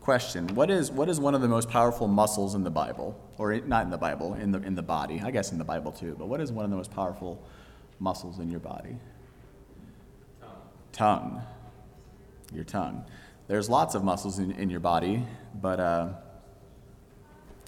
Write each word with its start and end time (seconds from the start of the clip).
question 0.00 0.46
what 0.54 0.70
is, 0.70 0.90
what 0.90 1.08
is 1.08 1.20
one 1.20 1.34
of 1.34 1.40
the 1.40 1.48
most 1.48 1.68
powerful 1.68 2.08
muscles 2.08 2.54
in 2.54 2.64
the 2.64 2.70
Bible? 2.70 3.18
Or 3.38 3.54
not 3.60 3.84
in 3.84 3.90
the 3.90 3.98
Bible, 3.98 4.34
in 4.34 4.50
the, 4.50 4.60
in 4.62 4.74
the 4.74 4.82
body. 4.82 5.20
I 5.22 5.30
guess 5.30 5.52
in 5.52 5.58
the 5.58 5.64
Bible 5.64 5.92
too, 5.92 6.16
but 6.18 6.26
what 6.26 6.40
is 6.40 6.50
one 6.52 6.64
of 6.64 6.70
the 6.70 6.76
most 6.76 6.90
powerful 6.90 7.42
muscles 7.98 8.38
in 8.38 8.50
your 8.50 8.60
body? 8.60 8.96
Tongue. 10.40 10.52
Tongue. 10.92 11.42
Your 12.52 12.64
tongue. 12.64 13.04
There's 13.46 13.68
lots 13.68 13.94
of 13.94 14.04
muscles 14.04 14.38
in, 14.38 14.52
in 14.52 14.70
your 14.70 14.80
body, 14.80 15.24
but 15.60 15.80
uh, 15.80 16.08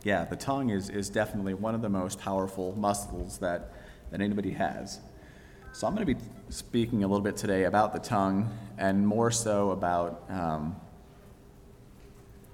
yeah, 0.04 0.24
the 0.24 0.36
tongue 0.36 0.70
is, 0.70 0.90
is 0.90 1.10
definitely 1.10 1.54
one 1.54 1.74
of 1.74 1.82
the 1.82 1.88
most 1.88 2.18
powerful 2.18 2.74
muscles 2.76 3.38
that, 3.38 3.72
that 4.10 4.20
anybody 4.20 4.50
has. 4.52 5.00
So 5.72 5.86
I'm 5.86 5.94
going 5.94 6.06
to 6.06 6.14
be 6.14 6.20
speaking 6.50 7.02
a 7.04 7.06
little 7.06 7.22
bit 7.22 7.36
today 7.36 7.64
about 7.64 7.92
the 7.92 7.98
tongue 7.98 8.50
and 8.78 9.06
more 9.06 9.30
so 9.30 9.70
about. 9.70 10.24
Um, 10.28 10.76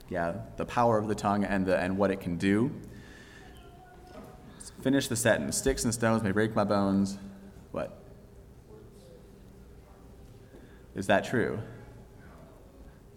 yeah, 0.09 0.35
the 0.57 0.65
power 0.65 0.99
of 0.99 1.09
the 1.09 1.15
tongue 1.15 1.45
and, 1.45 1.67
the, 1.67 1.79
and 1.79 1.99
what 1.99 2.11
it 2.11 2.21
can 2.21 2.37
do. 2.37 2.71
Finish 4.83 5.09
the 5.09 5.17
sentence. 5.17 5.57
Sticks 5.57 5.85
and 5.85 5.93
stones 5.93 6.23
may 6.23 6.31
break 6.31 6.55
my 6.55 6.65
bones. 6.65 7.19
What? 7.73 8.01
Is 10.95 11.09
that 11.09 11.25
true? 11.25 11.59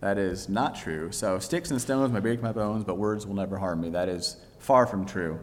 That 0.02 0.18
is 0.18 0.50
not 0.50 0.76
true. 0.76 1.12
So, 1.12 1.38
sticks 1.38 1.70
and 1.70 1.80
stones 1.80 2.12
may 2.12 2.20
break 2.20 2.42
my 2.42 2.52
bones, 2.52 2.84
but 2.84 2.98
words 2.98 3.28
will 3.28 3.36
never 3.36 3.58
harm 3.58 3.82
me. 3.82 3.90
That 3.90 4.10
is 4.10 4.36
far 4.58 4.88
from 4.88 5.06
true. 5.06 5.40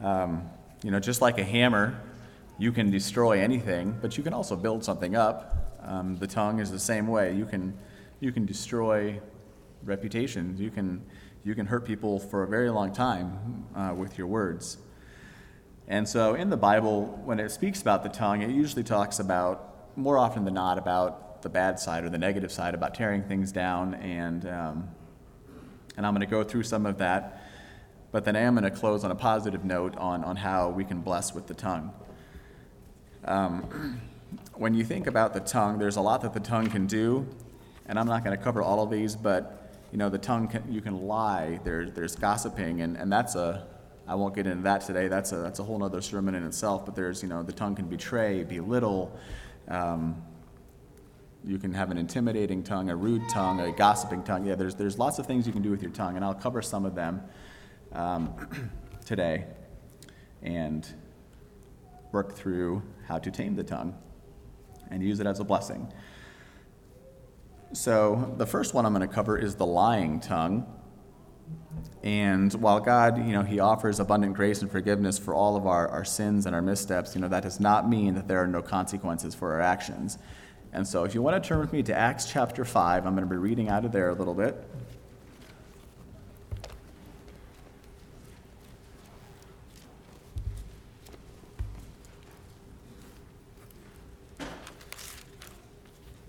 Um, 0.00 0.48
you 0.84 0.92
know, 0.92 1.00
just 1.00 1.20
like 1.20 1.38
a 1.38 1.44
hammer, 1.44 2.00
you 2.58 2.70
can 2.70 2.90
destroy 2.90 3.40
anything, 3.40 3.98
but 4.00 4.16
you 4.16 4.22
can 4.22 4.32
also 4.32 4.54
build 4.54 4.84
something 4.84 5.16
up. 5.16 5.80
Um, 5.82 6.16
the 6.16 6.28
tongue 6.28 6.60
is 6.60 6.70
the 6.70 6.78
same 6.78 7.08
way. 7.08 7.34
You 7.34 7.44
can, 7.44 7.76
you 8.20 8.30
can 8.30 8.46
destroy 8.46 9.20
reputations. 9.86 10.60
You 10.60 10.70
can, 10.70 11.04
you 11.44 11.54
can 11.54 11.66
hurt 11.66 11.84
people 11.84 12.18
for 12.18 12.42
a 12.42 12.48
very 12.48 12.70
long 12.70 12.92
time 12.92 13.66
uh, 13.74 13.94
with 13.96 14.18
your 14.18 14.26
words. 14.26 14.78
And 15.88 16.08
so 16.08 16.34
in 16.34 16.50
the 16.50 16.56
Bible, 16.56 17.20
when 17.24 17.38
it 17.38 17.50
speaks 17.50 17.80
about 17.80 18.02
the 18.02 18.08
tongue, 18.08 18.42
it 18.42 18.50
usually 18.50 18.82
talks 18.82 19.20
about, 19.20 19.96
more 19.96 20.18
often 20.18 20.44
than 20.44 20.54
not, 20.54 20.78
about 20.78 21.42
the 21.42 21.48
bad 21.48 21.78
side 21.78 22.04
or 22.04 22.10
the 22.10 22.18
negative 22.18 22.50
side, 22.50 22.74
about 22.74 22.94
tearing 22.94 23.22
things 23.22 23.52
down. 23.52 23.94
And, 23.94 24.46
um, 24.46 24.88
and 25.96 26.04
I'm 26.04 26.12
going 26.12 26.26
to 26.26 26.30
go 26.30 26.42
through 26.42 26.64
some 26.64 26.86
of 26.86 26.98
that. 26.98 27.42
But 28.10 28.24
then 28.24 28.34
I 28.34 28.40
am 28.40 28.56
going 28.56 28.64
to 28.64 28.76
close 28.76 29.04
on 29.04 29.10
a 29.10 29.14
positive 29.14 29.64
note 29.64 29.96
on, 29.96 30.24
on 30.24 30.36
how 30.36 30.70
we 30.70 30.84
can 30.84 31.00
bless 31.00 31.34
with 31.34 31.46
the 31.46 31.54
tongue. 31.54 31.92
Um, 33.24 34.00
when 34.54 34.74
you 34.74 34.84
think 34.84 35.06
about 35.06 35.34
the 35.34 35.40
tongue, 35.40 35.78
there's 35.78 35.96
a 35.96 36.00
lot 36.00 36.22
that 36.22 36.34
the 36.34 36.40
tongue 36.40 36.68
can 36.68 36.86
do. 36.86 37.28
And 37.86 37.98
I'm 37.98 38.06
not 38.06 38.24
going 38.24 38.36
to 38.36 38.42
cover 38.42 38.60
all 38.60 38.82
of 38.82 38.90
these, 38.90 39.14
but 39.14 39.65
you 39.92 39.98
know, 39.98 40.08
the 40.08 40.18
tongue 40.18 40.48
can, 40.48 40.70
you 40.70 40.80
can 40.80 41.06
lie. 41.06 41.60
There, 41.64 41.88
there's 41.90 42.16
gossiping, 42.16 42.80
and, 42.80 42.96
and 42.96 43.12
that's 43.12 43.34
a, 43.34 43.66
I 44.06 44.14
won't 44.14 44.34
get 44.34 44.46
into 44.46 44.62
that 44.64 44.82
today. 44.82 45.08
That's 45.08 45.32
a, 45.32 45.36
that's 45.36 45.58
a 45.58 45.64
whole 45.64 45.82
other 45.82 46.00
sermon 46.00 46.34
in 46.34 46.44
itself. 46.44 46.84
But 46.84 46.94
there's, 46.94 47.22
you 47.22 47.28
know, 47.28 47.42
the 47.42 47.52
tongue 47.52 47.74
can 47.74 47.86
betray, 47.86 48.44
belittle. 48.44 49.16
Um, 49.68 50.22
you 51.44 51.58
can 51.58 51.72
have 51.74 51.90
an 51.90 51.98
intimidating 51.98 52.62
tongue, 52.62 52.90
a 52.90 52.96
rude 52.96 53.28
tongue, 53.28 53.60
a 53.60 53.70
gossiping 53.72 54.22
tongue. 54.24 54.46
Yeah, 54.46 54.56
there's, 54.56 54.74
there's 54.74 54.98
lots 54.98 55.18
of 55.18 55.26
things 55.26 55.46
you 55.46 55.52
can 55.52 55.62
do 55.62 55.70
with 55.70 55.82
your 55.82 55.92
tongue, 55.92 56.16
and 56.16 56.24
I'll 56.24 56.34
cover 56.34 56.60
some 56.60 56.84
of 56.84 56.94
them 56.94 57.22
um, 57.92 58.34
today 59.04 59.44
and 60.42 60.86
work 62.12 62.34
through 62.34 62.82
how 63.06 63.18
to 63.18 63.30
tame 63.30 63.54
the 63.54 63.62
tongue 63.62 63.96
and 64.90 65.02
use 65.02 65.20
it 65.20 65.26
as 65.26 65.40
a 65.40 65.44
blessing. 65.44 65.92
So, 67.72 68.34
the 68.38 68.46
first 68.46 68.74
one 68.74 68.86
I'm 68.86 68.94
going 68.94 69.06
to 69.06 69.12
cover 69.12 69.36
is 69.36 69.56
the 69.56 69.66
lying 69.66 70.20
tongue. 70.20 70.66
And 72.02 72.52
while 72.54 72.78
God, 72.78 73.18
you 73.18 73.32
know, 73.32 73.42
He 73.42 73.58
offers 73.58 73.98
abundant 73.98 74.34
grace 74.34 74.62
and 74.62 74.70
forgiveness 74.70 75.18
for 75.18 75.34
all 75.34 75.56
of 75.56 75.66
our, 75.66 75.88
our 75.88 76.04
sins 76.04 76.46
and 76.46 76.54
our 76.54 76.62
missteps, 76.62 77.14
you 77.14 77.20
know, 77.20 77.28
that 77.28 77.42
does 77.42 77.58
not 77.58 77.88
mean 77.88 78.14
that 78.14 78.28
there 78.28 78.38
are 78.40 78.46
no 78.46 78.62
consequences 78.62 79.34
for 79.34 79.52
our 79.52 79.60
actions. 79.60 80.18
And 80.72 80.86
so, 80.86 81.04
if 81.04 81.14
you 81.14 81.22
want 81.22 81.42
to 81.42 81.46
turn 81.46 81.58
with 81.58 81.72
me 81.72 81.82
to 81.82 81.94
Acts 81.94 82.30
chapter 82.30 82.64
5, 82.64 83.04
I'm 83.04 83.14
going 83.14 83.28
to 83.28 83.30
be 83.30 83.36
reading 83.36 83.68
out 83.68 83.84
of 83.84 83.92
there 83.92 84.10
a 84.10 84.14
little 84.14 84.34
bit. 84.34 84.56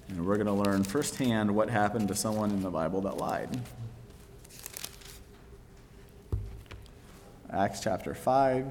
And 0.09 0.25
we're 0.25 0.37
going 0.37 0.47
to 0.47 0.53
learn 0.53 0.83
firsthand 0.97 1.55
what 1.55 1.69
happened 1.69 2.07
to 2.07 2.15
someone 2.15 2.49
in 2.49 2.63
the 2.63 2.71
Bible 2.71 3.01
that 3.01 3.17
lied. 3.17 3.61
Acts 7.53 7.81
chapter 7.81 8.15
5. 8.15 8.65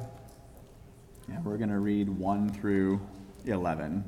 And 1.32 1.44
we're 1.44 1.56
going 1.56 1.70
to 1.70 1.78
read 1.78 2.08
1 2.08 2.52
through 2.54 3.00
11. 3.44 4.02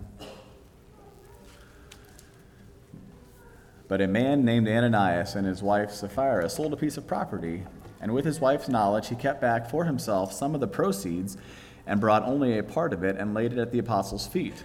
But 3.87 4.01
a 4.01 4.09
man 4.09 4.45
named 4.45 4.67
Ananias 4.67 5.37
and 5.37 5.47
his 5.47 5.63
wife 5.63 5.93
Sapphira 5.93 6.51
sold 6.51 6.73
a 6.73 6.77
piece 6.77 6.97
of 6.97 7.07
property, 7.07 7.63
and 8.01 8.13
with 8.13 8.25
his 8.25 8.41
wife's 8.41 8.69
knowledge, 8.69 9.11
he 9.11 9.15
kept 9.15 9.41
back 9.41 9.71
for 9.71 9.85
himself 9.85 10.33
some 10.33 10.57
of 10.57 10.61
the 10.61 10.67
proceeds 10.67 11.37
and 11.87 12.01
brought 12.01 12.25
only 12.25 12.59
a 12.59 12.65
part 12.65 12.93
of 12.93 13.05
it 13.05 13.15
and 13.17 13.33
laid 13.33 13.53
it 13.53 13.59
at 13.59 13.71
the 13.71 13.79
apostles' 13.79 14.27
feet. 14.27 14.65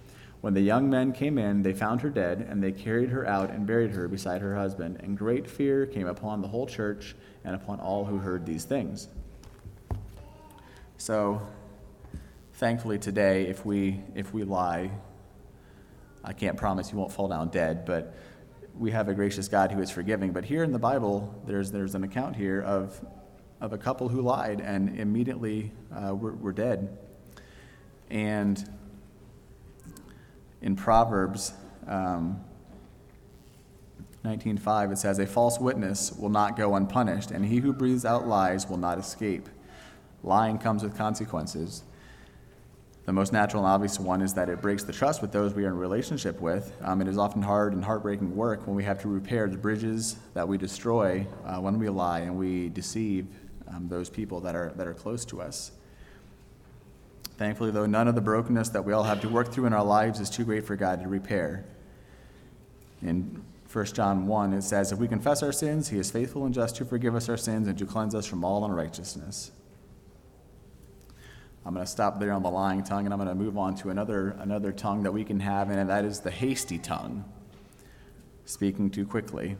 When 0.41 0.55
the 0.55 0.61
young 0.61 0.89
men 0.89 1.13
came 1.13 1.37
in, 1.37 1.61
they 1.61 1.73
found 1.73 2.01
her 2.01 2.09
dead, 2.09 2.47
and 2.49 2.63
they 2.63 2.71
carried 2.71 3.09
her 3.09 3.27
out 3.27 3.51
and 3.51 3.67
buried 3.67 3.91
her 3.91 4.07
beside 4.07 4.41
her 4.41 4.55
husband. 4.55 4.99
And 5.01 5.15
great 5.15 5.47
fear 5.47 5.85
came 5.85 6.07
upon 6.07 6.41
the 6.41 6.47
whole 6.47 6.65
church 6.65 7.15
and 7.43 7.55
upon 7.55 7.79
all 7.79 8.05
who 8.05 8.17
heard 8.17 8.43
these 8.45 8.65
things. 8.65 9.07
So, 10.97 11.41
thankfully 12.53 12.97
today, 12.97 13.47
if 13.47 13.65
we 13.65 14.01
if 14.15 14.33
we 14.33 14.43
lie, 14.43 14.91
I 16.23 16.33
can't 16.33 16.57
promise 16.57 16.91
you 16.91 16.97
won't 16.97 17.11
fall 17.11 17.27
down 17.27 17.49
dead, 17.49 17.85
but 17.85 18.15
we 18.77 18.91
have 18.91 19.09
a 19.09 19.13
gracious 19.13 19.47
God 19.47 19.71
who 19.71 19.81
is 19.81 19.91
forgiving. 19.91 20.31
But 20.31 20.45
here 20.45 20.63
in 20.63 20.71
the 20.71 20.79
Bible, 20.79 21.33
there's 21.45 21.71
there's 21.71 21.93
an 21.93 22.03
account 22.03 22.35
here 22.35 22.61
of 22.61 22.99
of 23.59 23.73
a 23.73 23.77
couple 23.77 24.09
who 24.09 24.21
lied 24.21 24.59
and 24.59 24.99
immediately 24.99 25.71
uh, 25.95 26.15
were, 26.15 26.33
were 26.33 26.51
dead. 26.51 26.97
And 28.09 28.67
in 30.61 30.75
Proverbs 30.75 31.53
um, 31.87 32.43
19.5, 34.23 34.91
it 34.91 34.97
says, 34.97 35.19
A 35.19 35.25
false 35.25 35.59
witness 35.59 36.11
will 36.11 36.29
not 36.29 36.55
go 36.55 36.75
unpunished, 36.75 37.31
and 37.31 37.45
he 37.45 37.57
who 37.57 37.73
breathes 37.73 38.05
out 38.05 38.27
lies 38.27 38.67
will 38.67 38.77
not 38.77 38.99
escape. 38.99 39.49
Lying 40.23 40.59
comes 40.59 40.83
with 40.83 40.95
consequences. 40.95 41.83
The 43.05 43.13
most 43.13 43.33
natural 43.33 43.65
and 43.65 43.71
obvious 43.71 43.99
one 43.99 44.21
is 44.21 44.35
that 44.35 44.47
it 44.47 44.61
breaks 44.61 44.83
the 44.83 44.93
trust 44.93 45.23
with 45.23 45.31
those 45.31 45.55
we 45.55 45.65
are 45.65 45.69
in 45.69 45.77
relationship 45.77 46.39
with. 46.39 46.71
Um, 46.81 47.01
it 47.01 47.07
is 47.07 47.17
often 47.17 47.41
hard 47.41 47.73
and 47.73 47.83
heartbreaking 47.83 48.35
work 48.35 48.67
when 48.67 48.75
we 48.75 48.83
have 48.83 49.01
to 49.01 49.07
repair 49.07 49.49
the 49.49 49.57
bridges 49.57 50.17
that 50.35 50.47
we 50.47 50.59
destroy 50.59 51.25
uh, 51.43 51.57
when 51.59 51.79
we 51.79 51.89
lie 51.89 52.19
and 52.19 52.37
we 52.37 52.69
deceive 52.69 53.25
um, 53.67 53.87
those 53.89 54.07
people 54.07 54.39
that 54.41 54.55
are, 54.55 54.71
that 54.75 54.85
are 54.85 54.93
close 54.93 55.25
to 55.25 55.41
us. 55.41 55.71
Thankfully, 57.37 57.71
though, 57.71 57.85
none 57.85 58.07
of 58.07 58.15
the 58.15 58.21
brokenness 58.21 58.69
that 58.69 58.85
we 58.85 58.93
all 58.93 59.03
have 59.03 59.21
to 59.21 59.29
work 59.29 59.51
through 59.51 59.65
in 59.65 59.73
our 59.73 59.83
lives 59.83 60.19
is 60.19 60.29
too 60.29 60.43
great 60.43 60.65
for 60.65 60.75
God 60.75 61.01
to 61.01 61.07
repair. 61.07 61.65
In 63.01 63.43
1 63.71 63.85
John 63.87 64.27
1, 64.27 64.53
it 64.53 64.61
says, 64.63 64.91
If 64.91 64.99
we 64.99 65.07
confess 65.07 65.41
our 65.41 65.51
sins, 65.51 65.89
he 65.89 65.97
is 65.97 66.11
faithful 66.11 66.45
and 66.45 66.53
just 66.53 66.75
to 66.77 66.85
forgive 66.85 67.15
us 67.15 67.29
our 67.29 67.37
sins 67.37 67.67
and 67.67 67.77
to 67.77 67.85
cleanse 67.85 68.13
us 68.13 68.25
from 68.25 68.43
all 68.43 68.65
unrighteousness. 68.65 69.51
I'm 71.65 71.73
going 71.73 71.85
to 71.85 71.91
stop 71.91 72.19
there 72.19 72.33
on 72.33 72.41
the 72.41 72.49
lying 72.49 72.83
tongue 72.83 73.05
and 73.05 73.13
I'm 73.13 73.19
going 73.19 73.29
to 73.29 73.35
move 73.35 73.57
on 73.57 73.75
to 73.77 73.89
another, 73.89 74.35
another 74.39 74.71
tongue 74.71 75.03
that 75.03 75.11
we 75.11 75.23
can 75.23 75.39
have, 75.39 75.69
and 75.69 75.89
that 75.89 76.05
is 76.05 76.19
the 76.19 76.31
hasty 76.31 76.79
tongue, 76.79 77.23
speaking 78.45 78.89
too 78.89 79.05
quickly. 79.05 79.57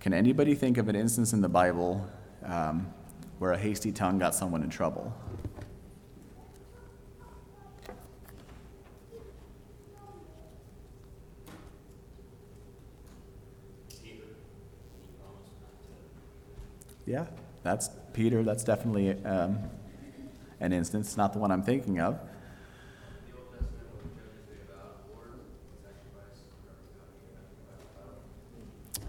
Can 0.00 0.12
anybody 0.12 0.54
think 0.54 0.76
of 0.76 0.88
an 0.88 0.96
instance 0.96 1.32
in 1.32 1.40
the 1.40 1.48
Bible 1.48 2.06
um, 2.44 2.92
where 3.38 3.52
a 3.52 3.58
hasty 3.58 3.92
tongue 3.92 4.18
got 4.18 4.34
someone 4.34 4.62
in 4.62 4.70
trouble? 4.70 5.14
Yeah, 17.06 17.26
that's 17.62 17.90
Peter. 18.12 18.42
That's 18.42 18.64
definitely 18.64 19.10
um, 19.24 19.58
an 20.60 20.72
instance, 20.72 21.16
not 21.16 21.32
the 21.32 21.38
one 21.38 21.50
I'm 21.50 21.62
thinking 21.62 22.00
of. 22.00 22.18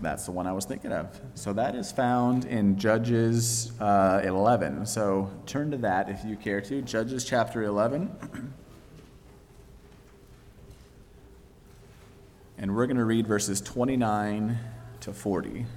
That's 0.02 0.26
the 0.26 0.32
one 0.32 0.46
I 0.46 0.52
was 0.52 0.66
thinking 0.66 0.92
of. 0.92 1.20
So 1.36 1.54
that 1.54 1.74
is 1.74 1.92
found 1.92 2.46
in 2.46 2.78
Judges 2.78 3.72
uh, 3.80 4.22
11. 4.24 4.86
So 4.86 5.32
turn 5.46 5.72
to 5.72 5.78
that 5.78 6.10
if 6.10 6.24
you 6.26 6.36
care 6.36 6.62
to. 6.62 6.82
Judges 6.82 7.24
chapter 7.24 7.64
11. 7.64 8.54
and 12.58 12.76
we're 12.76 12.88
going 12.88 12.98
to 12.98 13.06
read 13.06 13.28
verses 13.28 13.62
29 13.62 14.58
to 15.02 15.14
40. 15.14 15.50
And 15.50 15.68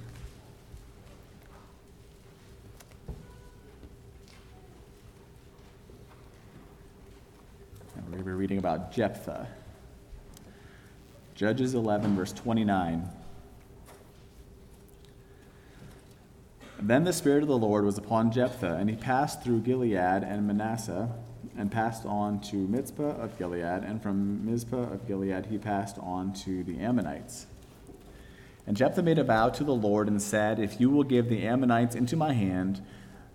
we're 7.95 8.01
going 8.01 8.17
to 8.17 8.23
be 8.23 8.31
reading 8.31 8.57
Jephthah. 8.91 9.47
Judges 11.35 11.73
11, 11.73 12.15
verse 12.15 12.33
29. 12.33 13.09
Then 16.81 17.03
the 17.03 17.13
Spirit 17.13 17.43
of 17.43 17.49
the 17.49 17.57
Lord 17.57 17.85
was 17.85 17.97
upon 17.97 18.31
Jephthah, 18.31 18.75
and 18.75 18.89
he 18.89 18.95
passed 18.95 19.43
through 19.43 19.61
Gilead 19.61 19.95
and 19.95 20.47
Manasseh, 20.47 21.09
and 21.57 21.71
passed 21.71 22.05
on 22.05 22.39
to 22.41 22.55
Mizpah 22.55 23.21
of 23.21 23.37
Gilead, 23.37 23.83
and 23.83 24.01
from 24.01 24.45
Mizpah 24.45 24.93
of 24.93 25.07
Gilead 25.07 25.47
he 25.47 25.57
passed 25.57 25.97
on 25.99 26.33
to 26.45 26.63
the 26.63 26.79
Ammonites. 26.79 27.47
And 28.65 28.77
Jephthah 28.77 29.03
made 29.03 29.17
a 29.17 29.23
vow 29.23 29.49
to 29.49 29.63
the 29.63 29.73
Lord 29.73 30.07
and 30.07 30.21
said, 30.21 30.59
If 30.59 30.79
you 30.79 30.89
will 30.89 31.03
give 31.03 31.27
the 31.27 31.45
Ammonites 31.45 31.95
into 31.95 32.15
my 32.15 32.33
hand, 32.33 32.81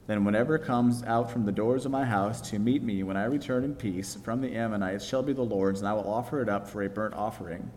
then 0.06 0.24
whenever 0.24 0.58
comes 0.58 1.02
out 1.04 1.30
from 1.30 1.46
the 1.46 1.52
doors 1.52 1.86
of 1.86 1.92
my 1.92 2.04
house 2.04 2.40
to 2.50 2.58
meet 2.58 2.82
me 2.82 3.02
when 3.02 3.16
I 3.16 3.24
return 3.24 3.64
in 3.64 3.74
peace 3.74 4.16
from 4.22 4.40
the 4.40 4.54
Ammonites 4.54 5.04
shall 5.04 5.22
be 5.22 5.32
the 5.32 5.42
Lord's, 5.42 5.80
and 5.80 5.88
I 5.88 5.94
will 5.94 6.12
offer 6.12 6.42
it 6.42 6.48
up 6.48 6.68
for 6.68 6.82
a 6.82 6.88
burnt 6.90 7.14
offering. 7.14 7.70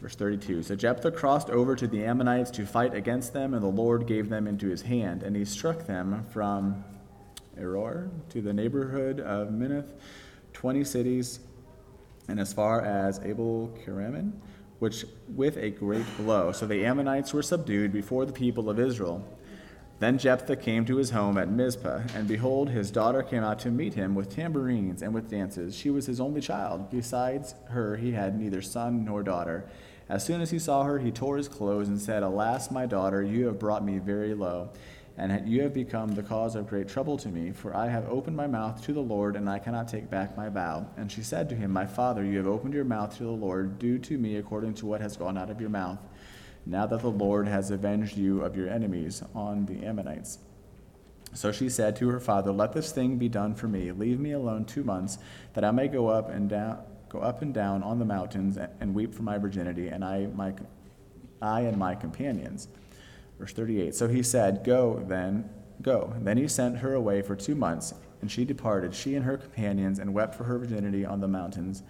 Verse 0.00 0.16
32 0.16 0.64
So 0.64 0.74
Jephthah 0.74 1.12
crossed 1.12 1.50
over 1.50 1.76
to 1.76 1.86
the 1.86 2.04
Ammonites 2.04 2.50
to 2.52 2.66
fight 2.66 2.94
against 2.94 3.32
them, 3.32 3.54
and 3.54 3.62
the 3.62 3.68
Lord 3.68 4.06
gave 4.06 4.28
them 4.28 4.46
into 4.46 4.68
his 4.68 4.82
hand. 4.82 5.22
And 5.22 5.36
he 5.36 5.44
struck 5.44 5.86
them 5.86 6.24
from 6.32 6.84
Aroer 7.58 8.10
to 8.30 8.40
the 8.40 8.52
neighborhood 8.52 9.20
of 9.20 9.48
Minnith, 9.48 9.88
20 10.52 10.84
cities, 10.84 11.40
and 12.28 12.40
as 12.40 12.52
far 12.52 12.80
as 12.80 13.20
Abel 13.20 13.76
Keramim, 13.84 14.32
which 14.78 15.04
with 15.28 15.56
a 15.58 15.70
great 15.70 16.06
blow. 16.16 16.52
So 16.52 16.66
the 16.66 16.84
Ammonites 16.86 17.34
were 17.34 17.42
subdued 17.42 17.92
before 17.92 18.24
the 18.24 18.32
people 18.32 18.70
of 18.70 18.80
Israel. 18.80 19.26
Then 20.00 20.16
Jephthah 20.16 20.56
came 20.56 20.86
to 20.86 20.96
his 20.96 21.10
home 21.10 21.36
at 21.36 21.50
Mizpah, 21.50 22.04
and 22.14 22.26
behold, 22.26 22.70
his 22.70 22.90
daughter 22.90 23.22
came 23.22 23.44
out 23.44 23.58
to 23.60 23.70
meet 23.70 23.92
him 23.92 24.14
with 24.14 24.34
tambourines 24.34 25.02
and 25.02 25.12
with 25.12 25.28
dances. 25.28 25.76
She 25.76 25.90
was 25.90 26.06
his 26.06 26.22
only 26.22 26.40
child. 26.40 26.90
Besides 26.90 27.54
her, 27.66 27.96
he 27.96 28.12
had 28.12 28.40
neither 28.40 28.62
son 28.62 29.04
nor 29.04 29.22
daughter. 29.22 29.68
As 30.08 30.24
soon 30.24 30.40
as 30.40 30.50
he 30.50 30.58
saw 30.58 30.84
her, 30.84 31.00
he 31.00 31.10
tore 31.10 31.36
his 31.36 31.48
clothes 31.48 31.88
and 31.88 32.00
said, 32.00 32.22
Alas, 32.22 32.70
my 32.70 32.86
daughter, 32.86 33.22
you 33.22 33.44
have 33.46 33.58
brought 33.58 33.84
me 33.84 33.98
very 33.98 34.32
low, 34.32 34.70
and 35.18 35.46
you 35.46 35.60
have 35.64 35.74
become 35.74 36.12
the 36.12 36.22
cause 36.22 36.54
of 36.54 36.66
great 36.66 36.88
trouble 36.88 37.18
to 37.18 37.28
me, 37.28 37.52
for 37.52 37.76
I 37.76 37.88
have 37.88 38.08
opened 38.08 38.38
my 38.38 38.46
mouth 38.46 38.82
to 38.86 38.94
the 38.94 39.02
Lord, 39.02 39.36
and 39.36 39.50
I 39.50 39.58
cannot 39.58 39.86
take 39.86 40.08
back 40.08 40.34
my 40.34 40.48
vow. 40.48 40.86
And 40.96 41.12
she 41.12 41.22
said 41.22 41.50
to 41.50 41.54
him, 41.54 41.72
My 41.72 41.84
father, 41.84 42.24
you 42.24 42.38
have 42.38 42.46
opened 42.46 42.72
your 42.72 42.84
mouth 42.84 43.14
to 43.18 43.24
the 43.24 43.28
Lord. 43.28 43.78
Do 43.78 43.98
to 43.98 44.16
me 44.16 44.36
according 44.36 44.74
to 44.76 44.86
what 44.86 45.02
has 45.02 45.18
gone 45.18 45.36
out 45.36 45.50
of 45.50 45.60
your 45.60 45.68
mouth, 45.68 45.98
now 46.66 46.86
that 46.86 47.00
the 47.00 47.10
Lord 47.10 47.48
has 47.48 47.70
avenged 47.70 48.16
you 48.16 48.42
of 48.42 48.56
your 48.56 48.68
enemies 48.68 49.22
on 49.34 49.66
the 49.66 49.84
Ammonites. 49.84 50.38
So 51.32 51.52
she 51.52 51.68
said 51.68 51.96
to 51.96 52.08
her 52.08 52.20
father, 52.20 52.52
Let 52.52 52.72
this 52.72 52.92
thing 52.92 53.16
be 53.16 53.28
done 53.28 53.54
for 53.54 53.68
me. 53.68 53.92
Leave 53.92 54.18
me 54.18 54.32
alone 54.32 54.64
two 54.64 54.82
months, 54.82 55.18
that 55.54 55.64
I 55.64 55.70
may 55.70 55.88
go 55.88 56.08
up 56.08 56.28
and 56.28 56.48
down 56.48 56.78
go 57.10 57.18
up 57.18 57.42
and 57.42 57.52
down 57.52 57.82
on 57.82 57.98
the 57.98 58.04
mountains 58.04 58.56
and 58.56 58.94
weep 58.94 59.12
for 59.12 59.22
my 59.22 59.36
virginity, 59.36 59.88
and 59.88 60.04
I, 60.04 60.26
my, 60.26 60.54
I 61.42 61.62
and 61.62 61.76
my 61.76 61.94
companions. 61.94 62.68
Verse 63.38 63.52
38. 63.52 63.94
So 63.94 64.08
he 64.08 64.22
said, 64.22 64.64
Go 64.64 65.04
then, 65.06 65.50
go. 65.82 66.14
Then 66.20 66.36
he 66.36 66.46
sent 66.48 66.78
her 66.78 66.94
away 66.94 67.20
for 67.20 67.34
two 67.34 67.54
months, 67.54 67.92
and 68.20 68.30
she 68.30 68.44
departed, 68.44 68.94
she 68.94 69.16
and 69.16 69.24
her 69.24 69.36
companions, 69.36 69.98
and 69.98 70.14
wept 70.14 70.36
for 70.36 70.44
her 70.44 70.58
virginity 70.58 71.04
on 71.04 71.20
the 71.20 71.28
mountains. 71.28 71.82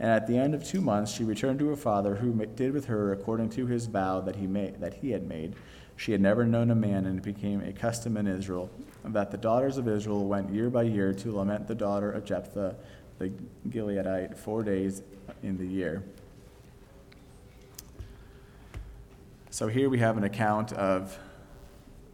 And 0.00 0.10
at 0.10 0.26
the 0.26 0.38
end 0.38 0.54
of 0.54 0.64
two 0.64 0.80
months, 0.80 1.12
she 1.12 1.24
returned 1.24 1.58
to 1.58 1.68
her 1.68 1.76
father, 1.76 2.16
who 2.16 2.32
did 2.46 2.72
with 2.72 2.86
her 2.86 3.12
according 3.12 3.50
to 3.50 3.66
his 3.66 3.84
vow 3.84 4.20
that 4.22 4.36
he, 4.36 4.46
made, 4.46 4.80
that 4.80 4.94
he 4.94 5.10
had 5.10 5.28
made. 5.28 5.54
She 5.94 6.12
had 6.12 6.22
never 6.22 6.46
known 6.46 6.70
a 6.70 6.74
man, 6.74 7.04
and 7.04 7.18
it 7.18 7.22
became 7.22 7.60
a 7.60 7.72
custom 7.72 8.16
in 8.16 8.26
Israel 8.26 8.70
that 9.04 9.30
the 9.30 9.36
daughters 9.36 9.76
of 9.76 9.86
Israel 9.86 10.26
went 10.26 10.50
year 10.50 10.70
by 10.70 10.84
year 10.84 11.12
to 11.12 11.36
lament 11.36 11.68
the 11.68 11.74
daughter 11.74 12.10
of 12.10 12.24
Jephthah 12.24 12.76
the 13.18 13.30
Gileadite 13.68 14.34
four 14.38 14.62
days 14.62 15.02
in 15.42 15.58
the 15.58 15.66
year. 15.66 16.02
So 19.50 19.68
here 19.68 19.90
we 19.90 19.98
have 19.98 20.16
an 20.16 20.24
account 20.24 20.72
of 20.72 21.18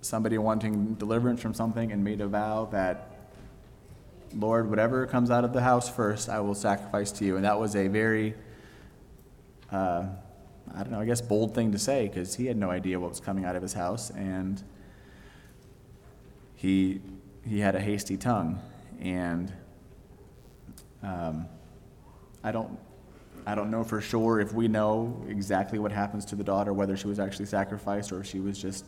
somebody 0.00 0.36
wanting 0.38 0.94
deliverance 0.94 1.40
from 1.40 1.54
something 1.54 1.92
and 1.92 2.02
made 2.02 2.20
a 2.20 2.26
vow 2.26 2.64
that, 2.72 3.15
Lord, 4.34 4.68
whatever 4.68 5.06
comes 5.06 5.30
out 5.30 5.44
of 5.44 5.52
the 5.52 5.62
house 5.62 5.88
first, 5.88 6.28
I 6.28 6.40
will 6.40 6.54
sacrifice 6.54 7.12
to 7.12 7.24
you. 7.24 7.36
And 7.36 7.44
that 7.44 7.58
was 7.58 7.76
a 7.76 7.88
very, 7.88 8.34
uh, 9.72 10.06
I 10.74 10.78
don't 10.78 10.90
know, 10.90 11.00
I 11.00 11.06
guess 11.06 11.20
bold 11.20 11.54
thing 11.54 11.72
to 11.72 11.78
say 11.78 12.08
because 12.08 12.34
he 12.34 12.46
had 12.46 12.56
no 12.56 12.70
idea 12.70 12.98
what 12.98 13.10
was 13.10 13.20
coming 13.20 13.44
out 13.44 13.56
of 13.56 13.62
his 13.62 13.72
house. 13.72 14.10
And 14.10 14.62
he, 16.54 17.00
he 17.46 17.60
had 17.60 17.74
a 17.74 17.80
hasty 17.80 18.16
tongue. 18.16 18.60
And 19.00 19.52
um, 21.02 21.46
I 22.42 22.52
don't, 22.52 22.78
I 23.46 23.54
don't 23.54 23.70
know 23.70 23.84
for 23.84 24.00
sure 24.00 24.40
if 24.40 24.52
we 24.52 24.66
know 24.66 25.24
exactly 25.28 25.78
what 25.78 25.92
happens 25.92 26.24
to 26.26 26.36
the 26.36 26.42
daughter, 26.42 26.72
whether 26.72 26.96
she 26.96 27.06
was 27.06 27.20
actually 27.20 27.46
sacrificed 27.46 28.10
or 28.10 28.20
if 28.20 28.26
she 28.26 28.40
was 28.40 28.60
just 28.60 28.84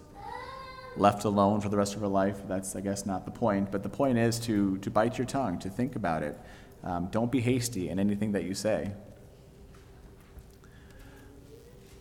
left 0.98 1.24
alone 1.24 1.60
for 1.60 1.68
the 1.68 1.76
rest 1.76 1.94
of 1.94 2.00
her 2.00 2.08
life. 2.08 2.40
That's, 2.46 2.74
I 2.76 2.80
guess, 2.80 3.06
not 3.06 3.24
the 3.24 3.30
point. 3.30 3.70
But 3.70 3.82
the 3.82 3.88
point 3.88 4.18
is 4.18 4.38
to, 4.40 4.78
to 4.78 4.90
bite 4.90 5.18
your 5.18 5.26
tongue, 5.26 5.58
to 5.60 5.70
think 5.70 5.96
about 5.96 6.22
it. 6.22 6.38
Um, 6.84 7.08
don't 7.10 7.30
be 7.30 7.40
hasty 7.40 7.88
in 7.88 7.98
anything 7.98 8.32
that 8.32 8.44
you 8.44 8.54
say. 8.54 8.92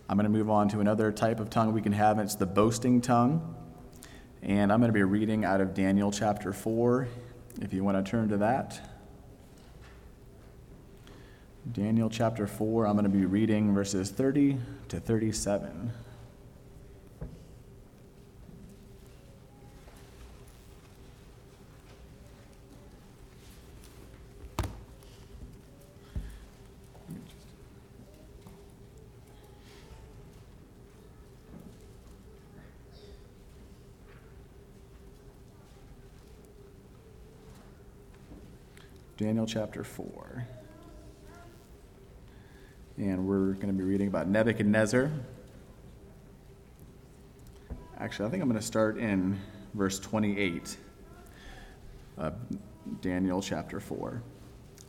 I'm 0.10 0.18
going 0.18 0.32
to 0.32 0.38
move 0.38 0.50
on 0.50 0.70
to 0.70 0.80
another 0.80 1.12
type 1.12 1.39
of 1.39 1.50
tongue 1.50 1.74
we 1.74 1.82
can 1.82 1.92
have. 1.92 2.18
It's 2.20 2.36
the 2.36 2.46
boasting 2.46 3.01
tongue. 3.01 3.56
And 4.42 4.72
I'm 4.72 4.80
going 4.80 4.89
to 4.89 4.94
be 4.94 5.04
reading 5.04 5.44
out 5.44 5.60
of 5.60 5.74
Daniel 5.74 6.12
chapter 6.12 6.54
4, 6.54 7.08
if 7.62 7.74
you 7.74 7.84
want 7.84 8.04
to 8.04 8.10
turn 8.10 8.30
to 8.30 8.38
that. 8.38 8.80
Daniel 11.74 12.10
chapter 12.10 12.48
4, 12.48 12.86
I'm 12.86 12.94
going 12.94 13.04
to 13.04 13.10
be 13.10 13.25
reading 13.25 13.74
verses 13.74 14.10
30 14.10 14.58
to 14.88 15.00
37. 15.01 15.92
Daniel 39.18 39.48
chapter 39.48 39.84
4. 39.84 40.46
And 42.98 43.28
we're 43.28 43.54
going 43.54 43.70
to 43.70 43.74
be 43.74 43.84
reading 43.84 44.08
about 44.08 44.28
Nebuchadnezzar. 44.28 45.12
Actually, 47.98 48.28
I 48.28 48.30
think 48.30 48.44
I'm 48.44 48.50
going 48.50 48.62
to 48.62 48.66
start 48.66 49.00
in 49.00 49.40
verse 49.74 49.98
28 49.98 50.78
of 52.18 52.36
Daniel 53.02 53.42
chapter 53.42 53.80
4. 53.80 54.22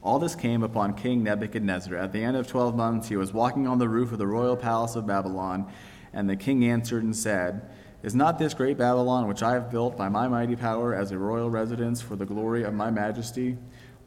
All 0.02 0.18
this 0.18 0.34
came 0.34 0.62
upon 0.62 0.92
King 0.92 1.22
Nebuchadnezzar. 1.24 1.96
At 1.96 2.12
the 2.12 2.22
end 2.22 2.36
of 2.36 2.46
twelve 2.46 2.76
months, 2.76 3.08
he 3.08 3.16
was 3.16 3.32
walking 3.32 3.66
on 3.66 3.78
the 3.78 3.88
roof 3.88 4.12
of 4.12 4.18
the 4.18 4.26
royal 4.26 4.58
palace 4.58 4.94
of 4.94 5.06
Babylon, 5.06 5.72
and 6.12 6.28
the 6.28 6.36
king 6.36 6.66
answered 6.66 7.02
and 7.02 7.16
said, 7.16 7.70
Is 8.02 8.14
not 8.14 8.38
this 8.38 8.52
great 8.52 8.76
Babylon, 8.76 9.26
which 9.26 9.42
I 9.42 9.54
have 9.54 9.70
built 9.70 9.96
by 9.96 10.10
my 10.10 10.28
mighty 10.28 10.54
power 10.54 10.94
as 10.94 11.12
a 11.12 11.18
royal 11.18 11.48
residence 11.48 12.02
for 12.02 12.14
the 12.14 12.26
glory 12.26 12.62
of 12.62 12.74
my 12.74 12.90
majesty? 12.90 13.56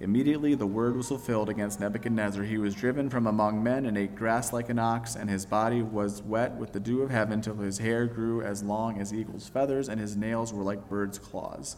Immediately 0.00 0.54
the 0.54 0.66
word 0.66 0.96
was 0.96 1.08
fulfilled 1.08 1.48
against 1.48 1.80
Nebuchadnezzar. 1.80 2.44
He 2.44 2.58
was 2.58 2.74
driven 2.74 3.10
from 3.10 3.26
among 3.26 3.62
men 3.62 3.84
and 3.84 3.98
ate 3.98 4.14
grass 4.14 4.52
like 4.52 4.68
an 4.68 4.78
ox, 4.78 5.16
and 5.16 5.28
his 5.28 5.44
body 5.44 5.82
was 5.82 6.22
wet 6.22 6.54
with 6.54 6.72
the 6.72 6.78
dew 6.78 7.02
of 7.02 7.10
heaven 7.10 7.40
till 7.40 7.56
his 7.56 7.78
hair 7.78 8.06
grew 8.06 8.40
as 8.40 8.62
long 8.62 9.00
as 9.00 9.12
eagle's 9.12 9.48
feathers, 9.48 9.88
and 9.88 10.00
his 10.00 10.16
nails 10.16 10.52
were 10.52 10.62
like 10.62 10.88
bird's 10.88 11.18
claws. 11.18 11.76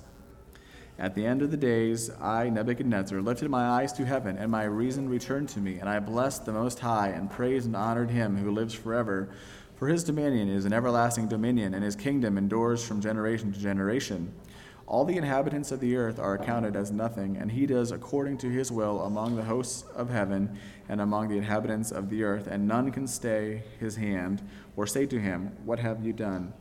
At 0.99 1.15
the 1.15 1.25
end 1.25 1.41
of 1.41 1.51
the 1.51 1.57
days, 1.57 2.11
I, 2.21 2.51
Nebuchadnezzar, 2.51 3.23
lifted 3.23 3.51
my 3.51 3.67
eyes 3.67 3.95
to 3.95 4.05
heaven, 4.05 4.37
and 4.37 4.51
my 4.51 4.65
reason 4.65 5.09
returned 5.09 5.49
to 5.51 5.61
me, 5.61 5.79
and 5.79 5.89
I 5.89 5.99
blessed 5.99 6.45
the 6.45 6.53
Most 6.53 6.81
High, 6.81 7.09
and 7.09 7.31
praised 7.31 7.65
and 7.65 7.75
honored 7.75 8.11
him 8.11 8.37
who 8.37 8.51
lives 8.51 8.75
forever 8.75 9.31
for 9.81 9.89
his 9.89 10.05
dominion 10.05 10.51
is 10.51 10.67
an 10.67 10.75
everlasting 10.75 11.27
dominion, 11.27 11.73
and 11.73 11.83
his 11.83 11.97
kingdom 11.97 12.37
endures 12.37 12.87
from 12.87 13.01
generation 13.01 13.51
to 13.51 13.59
generation. 13.59 14.31
All 14.91 15.05
the 15.05 15.17
inhabitants 15.17 15.71
of 15.71 15.79
the 15.79 15.95
earth 15.95 16.19
are 16.19 16.35
accounted 16.35 16.75
as 16.75 16.91
nothing, 16.91 17.37
and 17.37 17.53
he 17.53 17.65
does 17.65 17.93
according 17.93 18.39
to 18.39 18.51
his 18.51 18.73
will 18.73 19.03
among 19.03 19.37
the 19.37 19.45
hosts 19.45 19.85
of 19.95 20.11
heaven 20.11 20.59
and 20.89 21.01
among 21.01 21.29
the 21.29 21.37
inhabitants 21.37 21.93
of 21.93 22.11
the 22.11 22.25
earth, 22.25 22.49
and 22.49 22.67
none 22.67 22.91
can 22.91 23.07
stay 23.07 23.63
his 23.79 23.95
hand 23.95 24.43
or 24.75 24.89
say 24.89 25.07
to 25.07 25.21
him, 25.21 25.57
What 25.65 25.79
have 25.79 26.05
you 26.05 26.13
done? 26.13 26.53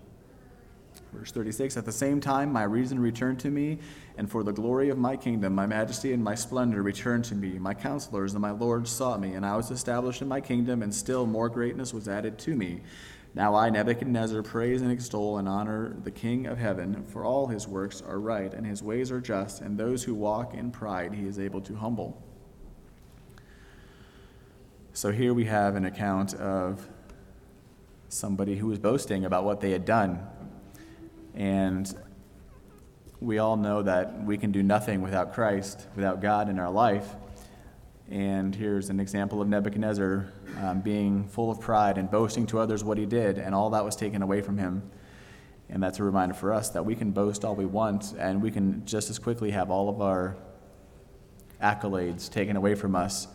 Verse 1.11 1.31
36 1.31 1.75
At 1.75 1.85
the 1.85 1.91
same 1.91 2.21
time, 2.21 2.53
my 2.53 2.61
reason 2.61 2.99
returned 2.99 3.39
to 3.39 3.49
me, 3.49 3.79
and 4.15 4.29
for 4.29 4.43
the 4.43 4.53
glory 4.53 4.89
of 4.89 4.99
my 4.99 5.17
kingdom, 5.17 5.55
my 5.55 5.65
majesty 5.65 6.13
and 6.13 6.23
my 6.23 6.35
splendor 6.35 6.83
returned 6.83 7.25
to 7.25 7.35
me. 7.35 7.57
My 7.57 7.73
counselors 7.73 8.33
and 8.33 8.43
my 8.43 8.51
lords 8.51 8.91
sought 8.91 9.19
me, 9.19 9.33
and 9.33 9.43
I 9.43 9.57
was 9.57 9.71
established 9.71 10.21
in 10.21 10.27
my 10.27 10.39
kingdom, 10.39 10.83
and 10.83 10.93
still 10.93 11.25
more 11.25 11.49
greatness 11.49 11.95
was 11.95 12.07
added 12.07 12.37
to 12.39 12.55
me. 12.55 12.81
Now 13.35 13.55
I, 13.55 13.69
Nebuchadnezzar, 13.69 14.41
praise 14.41 14.81
and 14.81 14.91
extol 14.91 15.37
and 15.37 15.47
honor 15.47 15.95
the 16.03 16.11
King 16.11 16.47
of 16.47 16.57
heaven, 16.57 17.05
for 17.05 17.23
all 17.23 17.47
his 17.47 17.67
works 17.67 18.01
are 18.01 18.19
right, 18.19 18.53
and 18.53 18.65
his 18.65 18.81
ways 18.81 19.11
are 19.11 19.21
just, 19.21 19.61
and 19.61 19.77
those 19.77 20.03
who 20.03 20.15
walk 20.15 20.53
in 20.53 20.71
pride 20.71 21.13
he 21.13 21.27
is 21.27 21.37
able 21.39 21.61
to 21.61 21.75
humble. 21.75 22.21
So 24.93 25.11
here 25.11 25.33
we 25.33 25.45
have 25.45 25.75
an 25.75 25.85
account 25.85 26.33
of 26.33 26.87
somebody 28.09 28.57
who 28.57 28.67
was 28.67 28.79
boasting 28.79 29.23
about 29.23 29.45
what 29.45 29.61
they 29.61 29.71
had 29.71 29.85
done 29.85 30.27
and 31.39 31.95
we 33.21 33.37
all 33.37 33.57
know 33.57 33.81
that 33.81 34.23
we 34.23 34.37
can 34.37 34.51
do 34.51 34.63
nothing 34.63 35.01
without 35.01 35.33
Christ, 35.33 35.87
without 35.95 36.21
God 36.21 36.49
in 36.49 36.59
our 36.59 36.71
life. 36.71 37.15
And 38.09 38.55
here's 38.55 38.89
an 38.89 38.99
example 38.99 39.39
of 39.39 39.47
Nebuchadnezzar 39.47 40.31
um, 40.61 40.81
being 40.81 41.27
full 41.27 41.51
of 41.51 41.59
pride 41.59 41.99
and 41.99 42.09
boasting 42.09 42.47
to 42.47 42.59
others 42.59 42.83
what 42.83 42.97
he 42.97 43.05
did, 43.05 43.37
and 43.37 43.53
all 43.53 43.69
that 43.69 43.85
was 43.85 43.95
taken 43.95 44.23
away 44.23 44.41
from 44.41 44.57
him. 44.57 44.89
And 45.69 45.83
that's 45.83 45.99
a 45.99 46.03
reminder 46.03 46.33
for 46.33 46.51
us 46.51 46.69
that 46.69 46.83
we 46.83 46.95
can 46.95 47.11
boast 47.11 47.45
all 47.45 47.55
we 47.55 47.67
want, 47.67 48.13
and 48.17 48.41
we 48.41 48.49
can 48.49 48.83
just 48.85 49.11
as 49.11 49.19
quickly 49.19 49.51
have 49.51 49.69
all 49.69 49.89
of 49.89 50.01
our 50.01 50.35
accolades 51.61 52.31
taken 52.31 52.55
away 52.55 52.73
from 52.73 52.95
us. 52.95 53.27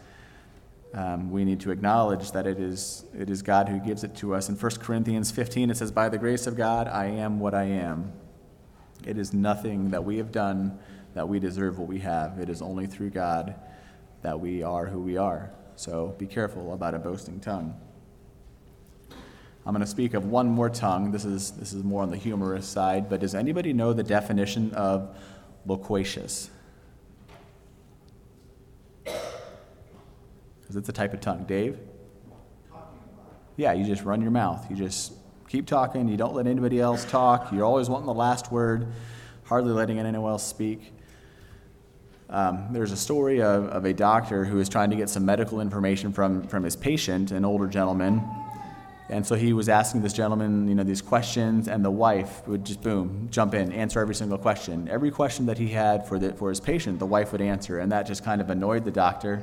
Um, 0.93 1.31
we 1.31 1.45
need 1.45 1.61
to 1.61 1.71
acknowledge 1.71 2.33
that 2.33 2.47
it 2.47 2.59
is, 2.59 3.05
it 3.17 3.31
is 3.31 3.43
God 3.43 3.69
who 3.69 3.79
gives 3.79 4.03
it 4.03 4.17
to 4.17 4.35
us. 4.35 4.49
In 4.49 4.57
1 4.57 4.73
Corinthians 4.81 5.31
15, 5.31 5.71
it 5.71 5.77
says, 5.77 5.93
By 5.93 6.09
the 6.09 6.19
grace 6.19 6.49
of 6.49 6.57
God, 6.57 6.89
I 6.89 7.07
am 7.07 7.39
what 7.39 7.55
I 7.55 7.65
am. 7.65 8.13
It 9.07 9.19
is 9.19 9.33
nothing 9.33 9.91
that 9.91 10.05
we 10.05 10.17
have 10.17 10.33
done 10.33 10.79
that 11.15 11.29
we 11.29 11.39
deserve 11.39 11.79
what 11.79 11.87
we 11.87 12.01
have. 12.01 12.41
It 12.41 12.49
is 12.49 12.61
only 12.61 12.87
through 12.87 13.11
God 13.11 13.55
that 14.25 14.41
we 14.41 14.63
are 14.63 14.87
who 14.87 15.01
we 15.01 15.19
are. 15.19 15.51
So 15.77 16.15
be 16.19 16.27
careful 16.27 16.73
about 16.73 16.95
a 16.95 16.99
boasting 16.99 17.41
tongue. 17.41 17.79
I'm 19.67 19.73
going 19.73 19.85
to 19.85 19.87
speak 19.87 20.15
of 20.15 20.25
one 20.25 20.49
more 20.49 20.71
tongue. 20.71 21.13
This 21.13 21.27
is, 21.27 21.53
this 21.53 21.75
is 21.75 21.85
more 21.85 22.03
on 22.03 22.11
the 22.11 22.17
humorous 22.17 22.67
side, 22.67 23.11
but 23.11 23.21
does 23.21 23.35
anybody 23.35 23.75
know 23.75 23.93
the 23.93 24.03
definition 24.03 24.73
of 24.73 25.15
loquacious? 25.67 26.49
Because 29.05 30.77
it's 30.77 30.89
a 30.89 30.93
type 30.93 31.13
of 31.13 31.21
tongue. 31.21 31.45
Dave? 31.45 31.79
Yeah, 33.57 33.75
you 33.75 33.85
just 33.85 34.05
run 34.05 34.23
your 34.23 34.31
mouth. 34.31 34.67
You 34.71 34.77
just 34.77 35.13
keep 35.49 35.67
talking. 35.67 36.09
You 36.09 36.17
don't 36.17 36.35
let 36.35 36.47
anybody 36.47 36.81
else 36.81 37.05
talk. 37.05 37.53
You're 37.53 37.67
always 37.67 37.91
wanting 37.91 38.07
the 38.07 38.15
last 38.15 38.51
word, 38.51 38.87
hardly 39.45 39.73
letting 39.73 39.99
anyone 39.99 40.31
else 40.31 40.47
speak. 40.47 40.95
Um, 42.31 42.69
there's 42.73 42.93
a 42.93 42.97
story 42.97 43.43
of, 43.43 43.67
of 43.69 43.85
a 43.85 43.93
doctor 43.93 44.45
who 44.45 44.57
was 44.57 44.69
trying 44.69 44.91
to 44.91 44.97
get 44.97 45.09
some 45.09 45.25
medical 45.25 45.61
information 45.61 46.13
from, 46.13 46.47
from 46.49 46.65
his 46.65 46.77
patient, 46.77 47.31
an 47.31 47.45
older 47.45 47.67
gentleman. 47.67 48.23
And 49.11 49.27
so 49.27 49.35
he 49.35 49.53
was 49.53 49.69
asking 49.69 50.01
this 50.01 50.15
gentleman, 50.15 50.67
you 50.67 50.75
know, 50.75 50.83
these 50.83 51.03
questions, 51.03 51.69
and 51.69 51.85
the 51.85 51.91
wife 51.91 52.47
would 52.49 52.65
just 52.65 52.83
boom, 52.83 53.29
jump 53.31 53.53
in, 53.53 53.71
answer 53.71 54.01
every 54.01 54.15
single 54.15 54.39
question. 54.39 54.89
Every 54.89 55.11
question 55.11 55.47
that 55.47 55.59
he 55.59 55.69
had 55.69 56.09
for, 56.09 56.19
the, 56.19 56.33
for 56.33 56.49
his 56.49 56.59
patient, 56.59 56.99
the 56.99 57.07
wife 57.07 57.33
would 57.33 57.43
answer, 57.43 57.79
and 57.79 57.93
that 57.93 58.07
just 58.07 58.25
kind 58.25 58.41
of 58.41 58.49
annoyed 58.49 58.85
the 58.85 58.91
doctor. 58.91 59.43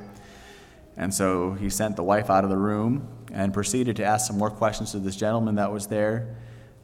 And 0.96 1.14
so 1.14 1.52
he 1.52 1.70
sent 1.70 1.94
the 1.94 2.02
wife 2.02 2.28
out 2.28 2.42
of 2.42 2.50
the 2.50 2.56
room 2.56 3.08
and 3.32 3.54
proceeded 3.54 3.96
to 3.96 4.04
ask 4.04 4.26
some 4.26 4.36
more 4.36 4.50
questions 4.50 4.90
to 4.92 4.98
this 4.98 5.16
gentleman 5.16 5.54
that 5.54 5.72
was 5.72 5.86
there, 5.86 6.36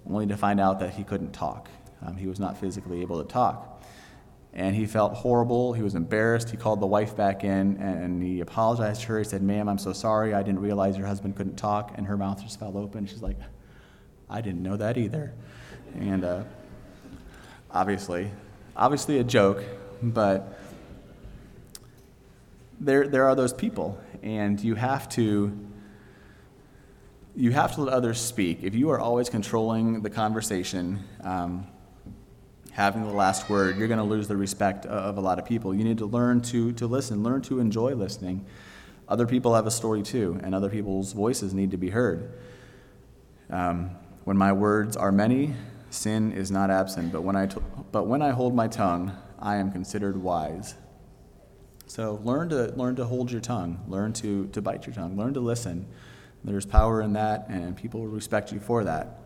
only 0.08 0.26
to 0.28 0.36
find 0.36 0.60
out 0.60 0.78
that 0.78 0.94
he 0.94 1.02
couldn't 1.02 1.32
talk. 1.32 1.68
Um, 2.06 2.16
he 2.16 2.28
was 2.28 2.38
not 2.38 2.56
physically 2.56 3.02
able 3.02 3.22
to 3.22 3.28
talk. 3.28 3.77
And 4.58 4.74
he 4.74 4.86
felt 4.86 5.14
horrible. 5.14 5.72
He 5.72 5.82
was 5.82 5.94
embarrassed. 5.94 6.50
He 6.50 6.56
called 6.56 6.80
the 6.80 6.86
wife 6.86 7.16
back 7.16 7.44
in 7.44 7.76
and 7.76 8.20
he 8.20 8.40
apologized 8.40 9.02
to 9.02 9.06
her. 9.06 9.18
He 9.18 9.24
said, 9.24 9.40
Ma'am, 9.40 9.68
I'm 9.68 9.78
so 9.78 9.92
sorry. 9.92 10.34
I 10.34 10.42
didn't 10.42 10.58
realize 10.58 10.98
your 10.98 11.06
husband 11.06 11.36
couldn't 11.36 11.54
talk. 11.54 11.92
And 11.94 12.08
her 12.08 12.16
mouth 12.16 12.42
just 12.42 12.58
fell 12.58 12.76
open. 12.76 13.06
She's 13.06 13.22
like, 13.22 13.36
I 14.28 14.40
didn't 14.40 14.64
know 14.64 14.76
that 14.76 14.98
either. 14.98 15.32
And 15.94 16.24
uh, 16.24 16.42
obviously, 17.70 18.32
obviously 18.76 19.20
a 19.20 19.24
joke, 19.24 19.62
but 20.02 20.58
there, 22.80 23.06
there 23.06 23.28
are 23.28 23.36
those 23.36 23.52
people, 23.52 23.96
and 24.24 24.60
you 24.60 24.74
have 24.74 25.08
to 25.10 25.56
you 27.36 27.52
have 27.52 27.76
to 27.76 27.82
let 27.82 27.94
others 27.94 28.20
speak. 28.20 28.64
If 28.64 28.74
you 28.74 28.90
are 28.90 28.98
always 28.98 29.30
controlling 29.30 30.02
the 30.02 30.10
conversation, 30.10 31.04
um, 31.22 31.68
having 32.78 33.02
the 33.02 33.12
last 33.12 33.50
word, 33.50 33.76
you're 33.76 33.88
going 33.88 33.98
to 33.98 34.04
lose 34.04 34.28
the 34.28 34.36
respect 34.36 34.86
of 34.86 35.18
a 35.18 35.20
lot 35.20 35.40
of 35.40 35.44
people. 35.44 35.74
You 35.74 35.82
need 35.82 35.98
to 35.98 36.06
learn 36.06 36.40
to, 36.42 36.70
to 36.74 36.86
listen, 36.86 37.24
learn 37.24 37.42
to 37.42 37.58
enjoy 37.58 37.96
listening. 37.96 38.46
Other 39.08 39.26
people 39.26 39.56
have 39.56 39.66
a 39.66 39.70
story 39.72 40.00
too, 40.00 40.38
and 40.44 40.54
other 40.54 40.70
people's 40.70 41.12
voices 41.12 41.52
need 41.52 41.72
to 41.72 41.76
be 41.76 41.90
heard. 41.90 42.30
Um, 43.50 43.90
when 44.22 44.36
my 44.36 44.52
words 44.52 44.96
are 44.96 45.10
many, 45.10 45.54
sin 45.90 46.30
is 46.30 46.52
not 46.52 46.70
absent, 46.70 47.10
but 47.10 47.22
when, 47.22 47.34
I 47.34 47.46
t- 47.46 47.60
but 47.90 48.06
when 48.06 48.22
I 48.22 48.30
hold 48.30 48.54
my 48.54 48.68
tongue, 48.68 49.10
I 49.40 49.56
am 49.56 49.72
considered 49.72 50.16
wise. 50.16 50.76
So 51.88 52.20
learn 52.22 52.48
to 52.50 52.72
learn 52.76 52.94
to 52.94 53.06
hold 53.06 53.32
your 53.32 53.40
tongue, 53.40 53.82
learn 53.88 54.12
to, 54.12 54.46
to 54.46 54.62
bite 54.62 54.86
your 54.86 54.94
tongue, 54.94 55.16
learn 55.16 55.34
to 55.34 55.40
listen. 55.40 55.88
There's 56.44 56.64
power 56.64 57.02
in 57.02 57.14
that, 57.14 57.46
and 57.48 57.76
people 57.76 58.02
will 58.02 58.06
respect 58.06 58.52
you 58.52 58.60
for 58.60 58.84
that. 58.84 59.17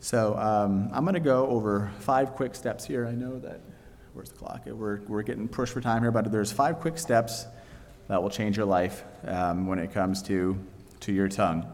So 0.00 0.36
um, 0.36 0.90
I'm 0.92 1.04
going 1.04 1.14
to 1.14 1.20
go 1.20 1.46
over 1.46 1.90
five 2.00 2.34
quick 2.34 2.54
steps 2.54 2.84
here. 2.84 3.06
I 3.06 3.12
know 3.12 3.38
that 3.40 3.60
where's 4.12 4.30
the 4.30 4.36
clock? 4.36 4.66
We're 4.66 5.00
we're 5.08 5.22
getting 5.22 5.48
pushed 5.48 5.72
for 5.72 5.80
time 5.80 6.02
here, 6.02 6.10
but 6.10 6.30
there's 6.30 6.52
five 6.52 6.80
quick 6.80 6.98
steps 6.98 7.46
that 8.08 8.22
will 8.22 8.30
change 8.30 8.56
your 8.56 8.66
life 8.66 9.04
um, 9.24 9.66
when 9.66 9.78
it 9.78 9.92
comes 9.92 10.22
to 10.24 10.58
to 11.00 11.12
your 11.12 11.28
tongue. 11.28 11.66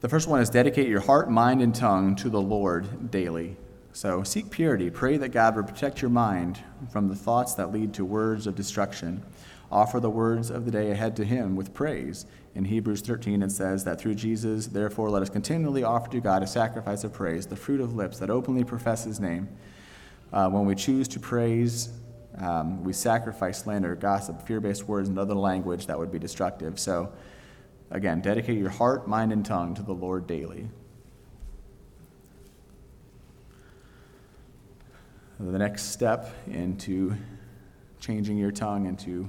The 0.00 0.08
first 0.08 0.28
one 0.28 0.40
is 0.40 0.48
dedicate 0.48 0.88
your 0.88 1.00
heart, 1.00 1.28
mind, 1.28 1.60
and 1.60 1.74
tongue 1.74 2.14
to 2.16 2.30
the 2.30 2.40
Lord 2.40 3.10
daily. 3.10 3.56
So 3.92 4.22
seek 4.22 4.48
purity. 4.50 4.90
Pray 4.90 5.16
that 5.16 5.30
God 5.30 5.56
will 5.56 5.64
protect 5.64 6.00
your 6.00 6.10
mind 6.10 6.62
from 6.92 7.08
the 7.08 7.16
thoughts 7.16 7.54
that 7.54 7.72
lead 7.72 7.94
to 7.94 8.04
words 8.04 8.46
of 8.46 8.54
destruction. 8.54 9.24
Offer 9.70 10.00
the 10.00 10.10
words 10.10 10.50
of 10.50 10.64
the 10.64 10.70
day 10.70 10.90
ahead 10.90 11.14
to 11.16 11.24
Him 11.24 11.54
with 11.54 11.74
praise. 11.74 12.24
In 12.54 12.64
Hebrews 12.64 13.02
13, 13.02 13.42
it 13.42 13.50
says 13.50 13.84
that 13.84 14.00
through 14.00 14.14
Jesus, 14.14 14.66
therefore, 14.68 15.10
let 15.10 15.22
us 15.22 15.28
continually 15.28 15.84
offer 15.84 16.10
to 16.10 16.20
God 16.20 16.42
a 16.42 16.46
sacrifice 16.46 17.04
of 17.04 17.12
praise, 17.12 17.46
the 17.46 17.56
fruit 17.56 17.80
of 17.80 17.94
lips 17.94 18.18
that 18.18 18.30
openly 18.30 18.64
profess 18.64 19.04
His 19.04 19.20
name. 19.20 19.48
Uh, 20.32 20.48
when 20.48 20.64
we 20.64 20.74
choose 20.74 21.06
to 21.08 21.20
praise, 21.20 21.90
um, 22.38 22.84
we 22.84 22.92
sacrifice 22.92 23.62
slander, 23.62 23.94
gossip, 23.94 24.46
fear 24.46 24.60
based 24.60 24.88
words, 24.88 25.08
and 25.08 25.18
other 25.18 25.34
language 25.34 25.86
that 25.86 25.98
would 25.98 26.12
be 26.12 26.18
destructive. 26.18 26.78
So 26.78 27.12
again, 27.90 28.20
dedicate 28.20 28.58
your 28.58 28.70
heart, 28.70 29.08
mind, 29.08 29.32
and 29.32 29.44
tongue 29.44 29.74
to 29.74 29.82
the 29.82 29.94
Lord 29.94 30.26
daily. 30.26 30.68
The 35.40 35.58
next 35.58 35.90
step 35.90 36.34
into 36.48 37.14
changing 38.00 38.38
your 38.38 38.50
tongue 38.50 38.86
into 38.86 39.28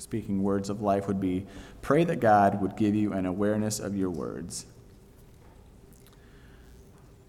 speaking 0.00 0.42
words 0.42 0.70
of 0.70 0.80
life 0.80 1.06
would 1.06 1.20
be 1.20 1.46
pray 1.82 2.04
that 2.04 2.20
God 2.20 2.60
would 2.62 2.74
give 2.74 2.94
you 2.94 3.12
an 3.12 3.26
awareness 3.26 3.78
of 3.80 3.94
your 3.94 4.08
words. 4.08 4.64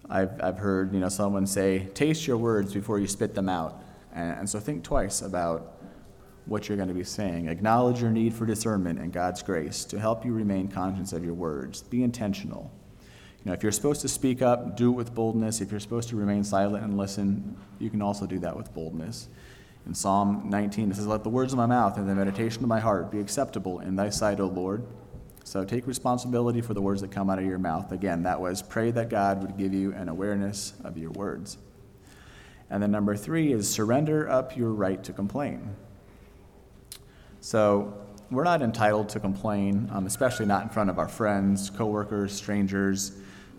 I've, 0.08 0.42
I've 0.42 0.58
heard 0.58 0.92
you 0.92 1.00
know 1.00 1.08
someone 1.08 1.46
say, 1.46 1.88
taste 1.94 2.26
your 2.26 2.38
words 2.38 2.72
before 2.72 2.98
you 2.98 3.06
spit 3.06 3.34
them 3.34 3.48
out. 3.48 3.82
And, 4.14 4.40
and 4.40 4.50
so 4.50 4.58
think 4.58 4.84
twice 4.84 5.20
about 5.20 5.78
what 6.46 6.68
you're 6.68 6.76
going 6.76 6.88
to 6.88 6.94
be 6.94 7.04
saying. 7.04 7.48
Acknowledge 7.48 8.00
your 8.00 8.10
need 8.10 8.34
for 8.34 8.46
discernment 8.46 8.98
and 8.98 9.12
God's 9.12 9.42
grace 9.42 9.84
to 9.86 10.00
help 10.00 10.24
you 10.24 10.32
remain 10.32 10.68
conscious 10.68 11.12
of 11.12 11.24
your 11.24 11.34
words. 11.34 11.82
Be 11.82 12.02
intentional. 12.02 12.70
You 13.44 13.50
know, 13.50 13.52
if 13.52 13.62
you're 13.62 13.72
supposed 13.72 14.00
to 14.02 14.08
speak 14.08 14.40
up, 14.40 14.76
do 14.76 14.90
it 14.90 14.96
with 14.96 15.14
boldness. 15.14 15.60
If 15.60 15.70
you're 15.70 15.80
supposed 15.80 16.08
to 16.08 16.16
remain 16.16 16.42
silent 16.42 16.84
and 16.84 16.96
listen, 16.96 17.56
you 17.78 17.90
can 17.90 18.00
also 18.00 18.26
do 18.26 18.38
that 18.40 18.56
with 18.56 18.72
boldness. 18.72 19.28
In 19.86 19.94
Psalm 19.94 20.48
19, 20.48 20.90
it 20.90 20.96
says, 20.96 21.06
Let 21.06 21.24
the 21.24 21.30
words 21.30 21.52
of 21.52 21.56
my 21.56 21.66
mouth 21.66 21.96
and 21.96 22.08
the 22.08 22.14
meditation 22.14 22.62
of 22.62 22.68
my 22.68 22.80
heart 22.80 23.10
be 23.10 23.18
acceptable 23.18 23.80
in 23.80 23.96
thy 23.96 24.10
sight, 24.10 24.38
O 24.38 24.46
Lord. 24.46 24.84
So 25.44 25.64
take 25.64 25.86
responsibility 25.86 26.60
for 26.60 26.72
the 26.72 26.80
words 26.80 27.00
that 27.00 27.10
come 27.10 27.28
out 27.28 27.38
of 27.38 27.44
your 27.44 27.58
mouth. 27.58 27.90
Again, 27.90 28.22
that 28.22 28.40
was 28.40 28.62
pray 28.62 28.92
that 28.92 29.08
God 29.08 29.42
would 29.42 29.58
give 29.58 29.74
you 29.74 29.92
an 29.92 30.08
awareness 30.08 30.74
of 30.84 30.96
your 30.96 31.10
words. 31.10 31.58
And 32.70 32.82
then 32.82 32.90
number 32.90 33.16
three 33.16 33.52
is 33.52 33.68
surrender 33.68 34.30
up 34.30 34.56
your 34.56 34.70
right 34.70 35.02
to 35.04 35.12
complain. 35.12 35.76
So 37.40 37.92
we're 38.30 38.44
not 38.44 38.62
entitled 38.62 39.08
to 39.10 39.20
complain, 39.20 39.90
um, 39.92 40.06
especially 40.06 40.46
not 40.46 40.62
in 40.62 40.68
front 40.68 40.88
of 40.88 40.98
our 40.98 41.08
friends, 41.08 41.68
coworkers, 41.68 42.32
strangers. 42.32 43.12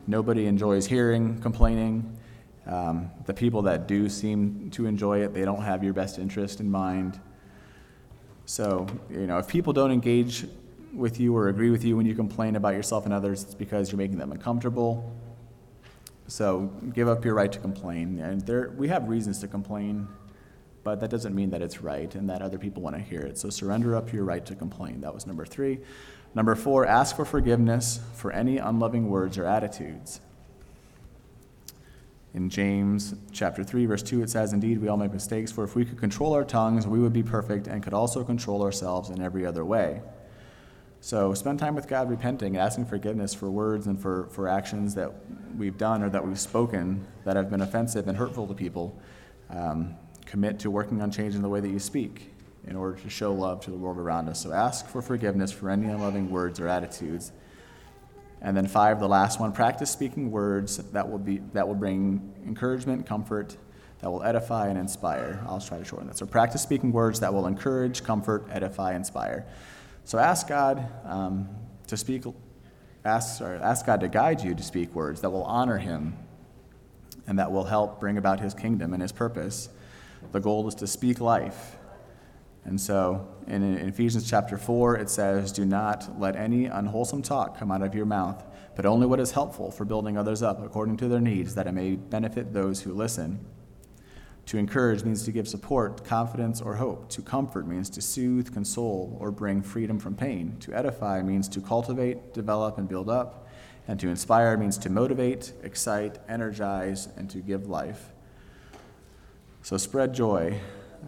Nobody 0.08 0.48
enjoys 0.48 0.88
hearing 0.88 1.40
complaining. 1.42 2.18
Um, 2.66 3.12
the 3.26 3.34
people 3.34 3.64
that 3.64 3.88
do 3.88 4.08
seem 4.08 4.70
to 4.72 4.86
enjoy 4.86 5.20
it, 5.20 5.34
they 5.34 5.44
don't 5.44 5.62
have 5.62 5.84
your 5.84 5.94
best 5.94 6.18
interest 6.18 6.60
in 6.60 6.72
mind. 6.72 7.20
So, 8.46 8.88
you 9.10 9.28
know, 9.28 9.38
if 9.38 9.48
people 9.48 9.74
don't 9.74 9.92
engage 9.92 10.46
with 10.94 11.20
you 11.20 11.36
or 11.36 11.50
agree 11.50 11.72
with 11.72 11.84
you 11.84 11.98
when 11.98 12.06
you 12.06 12.16
complain 12.16 12.56
about 12.56 12.74
yourself 12.74 13.06
and 13.06 13.14
others, 13.14 13.44
it's 13.44 13.56
because 13.56 13.92
you're 13.92 13.98
making 13.98 14.18
them 14.18 14.32
uncomfortable. 14.32 15.12
So, 16.28 16.72
give 16.94 17.10
up 17.10 17.26
your 17.26 17.34
right 17.34 17.52
to 17.52 17.60
complain. 17.60 18.20
And 18.20 18.42
there, 18.42 18.74
we 18.78 18.88
have 18.88 19.10
reasons 19.10 19.40
to 19.40 19.48
complain, 19.48 20.08
but 20.84 21.00
that 21.02 21.10
doesn't 21.10 21.36
mean 21.36 21.50
that 21.50 21.62
it's 21.62 21.82
right 21.82 22.14
and 22.16 22.30
that 22.30 22.42
other 22.42 22.58
people 22.58 22.82
want 22.82 22.96
to 22.96 23.02
hear 23.02 23.22
it. 23.22 23.38
So, 23.38 23.50
surrender 23.50 23.96
up 23.96 24.14
your 24.14 24.24
right 24.24 24.46
to 24.46 24.56
complain. 24.56 25.02
That 25.02 25.14
was 25.14 25.28
number 25.28 25.46
three. 25.46 25.80
Number 26.34 26.56
four, 26.56 26.86
ask 26.86 27.16
for 27.16 27.26
forgiveness 27.26 28.00
for 28.16 28.32
any 28.32 28.58
unloving 28.58 29.10
words 29.10 29.38
or 29.38 29.46
attitudes. 29.46 30.22
In 32.34 32.50
James 32.50 33.14
chapter 33.32 33.64
3, 33.64 33.86
verse 33.86 34.02
2, 34.02 34.24
it 34.24 34.30
says, 34.30 34.54
Indeed, 34.54 34.82
we 34.82 34.88
all 34.88 34.98
make 34.98 35.14
mistakes, 35.14 35.52
for 35.52 35.64
if 35.64 35.76
we 35.76 35.86
could 35.86 36.00
control 36.00 36.34
our 36.34 36.44
tongues, 36.44 36.88
we 36.88 37.00
would 37.00 37.14
be 37.14 37.22
perfect 37.22 37.68
and 37.68 37.84
could 37.84 37.94
also 37.94 38.24
control 38.24 38.64
ourselves 38.64 39.12
in 39.12 39.22
every 39.22 39.46
other 39.46 39.64
way. 39.64 40.02
So 41.00 41.34
spend 41.36 41.60
time 41.60 41.76
with 41.76 41.88
God 41.88 42.10
repenting, 42.10 42.58
asking 42.58 42.86
forgiveness 42.86 43.36
for 43.36 43.52
words 43.52 43.86
and 43.86 44.02
for, 44.02 44.28
for 44.32 44.48
actions 44.48 44.96
that 44.96 45.12
we've 45.58 45.78
done 45.78 46.02
or 46.02 46.10
that 46.10 46.26
we've 46.26 46.40
spoken 46.40 47.06
that 47.24 47.36
have 47.36 47.52
been 47.52 47.62
offensive 47.62 48.08
and 48.08 48.18
hurtful 48.18 48.48
to 48.48 48.54
people. 48.56 48.98
Um, 49.50 49.96
commit 50.26 50.58
to 50.60 50.72
working 50.72 51.02
on 51.02 51.12
changing 51.12 51.42
the 51.42 51.50
way 51.50 51.60
that 51.60 51.70
you 51.70 51.78
speak 51.78 52.34
in 52.66 52.76
order 52.76 52.98
to 52.98 53.10
show 53.10 53.34
love 53.34 53.60
to 53.62 53.70
the 53.70 53.78
world 53.78 53.98
around 53.98 54.30
us. 54.30 54.42
So 54.42 54.54
ask 54.54 54.88
for 54.88 55.02
forgiveness 55.02 55.52
for 55.52 55.70
any 55.70 55.88
unloving 55.88 56.32
words 56.32 56.60
or 56.60 56.68
attitudes 56.68 57.32
and 58.44 58.58
then 58.58 58.68
five, 58.68 59.00
the 59.00 59.08
last 59.08 59.40
one, 59.40 59.54
practice 59.54 59.90
speaking 59.90 60.30
words 60.30 60.78
that 60.78 61.10
will, 61.10 61.18
be, 61.18 61.38
that 61.54 61.66
will 61.66 61.76
bring 61.76 62.34
encouragement, 62.46 63.06
comfort, 63.06 63.56
that 64.02 64.12
will 64.12 64.22
edify 64.22 64.68
and 64.68 64.78
inspire. 64.78 65.42
I'll 65.48 65.62
try 65.62 65.80
to 65.80 65.86
shorten 65.86 66.08
that. 66.10 66.18
So 66.18 66.26
practice 66.26 66.62
speaking 66.62 66.92
words 66.92 67.22
that 67.22 67.34
will 67.34 67.48
encourage, 67.48 68.04
comfort, 68.04 68.46
edify, 68.52 68.96
inspire. 68.96 69.46
So 70.04 70.20
ask 70.20 70.50
God 70.50 70.86
um, 71.06 71.48
to 71.88 71.96
speak, 71.96 72.24
ask, 73.06 73.38
sorry, 73.38 73.60
ask 73.60 73.86
God 73.86 74.02
to 74.02 74.10
guide 74.10 74.44
you 74.44 74.54
to 74.54 74.64
speak 74.64 74.94
words 74.94 75.22
that 75.22 75.30
will 75.30 75.46
honor 75.46 75.78
Him 75.78 76.18
and 77.26 77.40
that 77.40 77.50
will 77.50 77.64
help 77.64 78.02
bring 78.02 78.18
about 78.18 78.42
His 78.42 78.54
kingdom 78.54 78.92
and 78.92 79.02
His 79.02 79.14
purpose. 79.14 79.70
The 80.34 80.42
goal 80.42 80.68
is 80.68 80.76
to 80.76 80.88
speak 80.88 81.22
life 81.22 81.78
and 82.66 82.80
so 82.80 83.28
in, 83.48 83.62
in, 83.62 83.90
Ephesians 83.90 84.30
chapter 84.30 84.58
4, 84.58 84.98
it 84.98 85.10
says, 85.10 85.52
Do 85.52 85.66
not 85.66 86.20
let 86.20 86.36
any 86.36 86.66
unwholesome 86.66 87.22
talk 87.22 87.58
come 87.60 87.72
out 87.72 87.82
of 87.82 87.94
your 87.94 88.06
mouth, 88.06 88.44
but 88.76 88.86
only 88.86 89.06
what 89.06 89.20
is 89.20 89.32
helpful 89.32 89.70
for 89.70 89.84
building 89.86 90.18
others 90.18 90.42
up 90.42 90.64
according 90.64 90.98
to 90.98 91.08
their 91.08 91.20
needs, 91.20 91.56
that 91.56 91.68
it 91.68 91.74
may 91.74 91.96
benefit 91.96 92.54
those 92.54 92.82
who 92.82 92.94
listen. 92.94 93.46
To 94.48 94.58
encourage 94.58 95.04
means 95.04 95.24
to 95.24 95.32
give 95.32 95.48
support, 95.48 96.04
confidence, 96.04 96.62
or 96.62 96.76
hope. 96.76 97.10
To 97.10 97.22
comfort 97.22 97.68
means 97.68 97.90
to 97.92 98.02
soothe, 98.02 98.54
console, 98.54 99.18
or 99.20 99.32
bring 99.32 99.62
freedom 99.62 100.00
from 100.00 100.16
pain. 100.16 100.58
To 100.62 100.74
edify 100.74 101.22
means 101.22 101.48
to 101.50 101.62
cultivate, 101.62 102.34
develop, 102.34 102.78
and 102.78 102.88
build 102.88 103.10
up. 103.10 103.48
And 103.88 104.00
to 104.00 104.10
inspire 104.10 104.58
means 104.58 104.78
to 104.80 104.90
motivate, 104.90 105.54
excite, 105.64 106.18
energize, 106.30 107.10
and 107.18 107.30
to 107.30 107.40
give 107.40 107.68
life. 107.68 108.12
So 109.62 109.78
spread 109.78 110.14
joy 110.14 110.60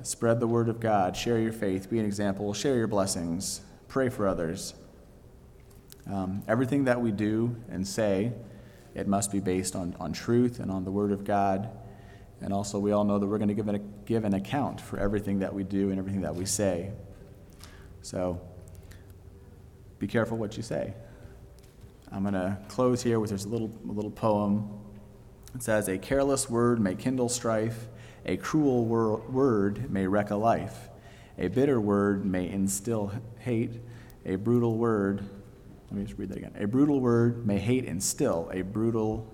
Spread 0.03 0.39
the 0.39 0.47
word 0.47 0.69
of 0.69 0.79
God. 0.79 1.15
Share 1.15 1.39
your 1.39 1.53
faith. 1.53 1.89
Be 1.89 1.99
an 1.99 2.05
example. 2.05 2.53
Share 2.53 2.75
your 2.75 2.87
blessings. 2.87 3.61
Pray 3.87 4.09
for 4.09 4.27
others. 4.27 4.73
Um, 6.11 6.43
everything 6.47 6.85
that 6.85 7.01
we 7.01 7.11
do 7.11 7.55
and 7.69 7.87
say, 7.87 8.33
it 8.93 9.07
must 9.07 9.31
be 9.31 9.39
based 9.39 9.75
on, 9.75 9.95
on 9.99 10.13
truth 10.13 10.59
and 10.59 10.71
on 10.71 10.83
the 10.85 10.91
word 10.91 11.11
of 11.11 11.23
God. 11.23 11.69
And 12.41 12.53
also, 12.53 12.79
we 12.79 12.91
all 12.91 13.03
know 13.03 13.17
that 13.17 13.25
we're 13.25 13.37
going 13.37 13.49
to 13.49 13.53
give 13.53 13.67
an, 13.67 13.93
give 14.05 14.23
an 14.23 14.33
account 14.33 14.79
for 14.79 14.99
everything 14.99 15.39
that 15.39 15.53
we 15.53 15.63
do 15.63 15.89
and 15.89 15.99
everything 15.99 16.21
that 16.21 16.35
we 16.35 16.45
say. 16.45 16.91
So, 18.01 18.39
be 19.97 20.07
careful 20.07 20.37
what 20.37 20.57
you 20.57 20.63
say. 20.63 20.93
I'm 22.11 22.21
going 22.21 22.33
to 22.33 22.57
close 22.67 23.01
here 23.01 23.19
with 23.19 23.31
this 23.31 23.45
little, 23.45 23.71
a 23.87 23.91
little 23.91 24.11
poem. 24.11 24.69
It 25.55 25.63
says, 25.63 25.87
A 25.87 25.97
careless 25.97 26.49
word 26.49 26.79
may 26.79 26.95
kindle 26.95 27.29
strife 27.29 27.87
a 28.25 28.37
cruel 28.37 28.85
wor- 28.85 29.21
word 29.29 29.91
may 29.91 30.07
wreck 30.07 30.31
a 30.31 30.35
life. 30.35 30.89
A 31.37 31.47
bitter 31.47 31.79
word 31.79 32.25
may 32.25 32.49
instill 32.49 33.11
hate. 33.39 33.73
A 34.25 34.35
brutal 34.35 34.77
word, 34.77 35.23
let 35.91 35.99
me 35.99 36.05
just 36.05 36.17
read 36.17 36.29
that 36.29 36.37
again. 36.37 36.53
A 36.59 36.65
brutal 36.65 36.99
word 36.99 37.45
may 37.45 37.59
hate 37.59 37.85
instill. 37.85 38.49
A 38.53 38.61
brutal, 38.61 39.31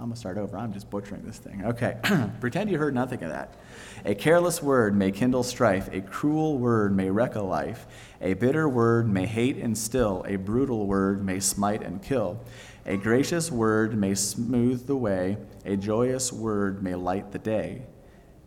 I'm 0.00 0.06
going 0.06 0.14
to 0.14 0.18
start 0.18 0.38
over. 0.38 0.56
I'm 0.56 0.72
just 0.72 0.90
butchering 0.90 1.22
this 1.24 1.38
thing. 1.38 1.64
Okay. 1.64 1.98
Pretend 2.40 2.70
you 2.70 2.78
heard 2.78 2.94
nothing 2.94 3.22
of 3.22 3.30
that. 3.30 3.54
A 4.04 4.14
careless 4.14 4.62
word 4.62 4.96
may 4.96 5.12
kindle 5.12 5.42
strife. 5.42 5.88
A 5.92 6.00
cruel 6.00 6.58
word 6.58 6.96
may 6.96 7.10
wreck 7.10 7.36
a 7.36 7.42
life. 7.42 7.86
A 8.20 8.34
bitter 8.34 8.68
word 8.68 9.08
may 9.08 9.26
hate 9.26 9.58
instill. 9.58 10.24
A 10.26 10.36
brutal 10.36 10.86
word 10.86 11.24
may 11.24 11.38
smite 11.38 11.82
and 11.82 12.02
kill. 12.02 12.40
A 12.86 12.96
gracious 12.96 13.52
word 13.52 13.96
may 13.96 14.14
smooth 14.14 14.86
the 14.86 14.96
way. 14.96 15.36
A 15.64 15.76
joyous 15.76 16.32
word 16.32 16.82
may 16.82 16.94
light 16.94 17.32
the 17.32 17.38
day. 17.38 17.82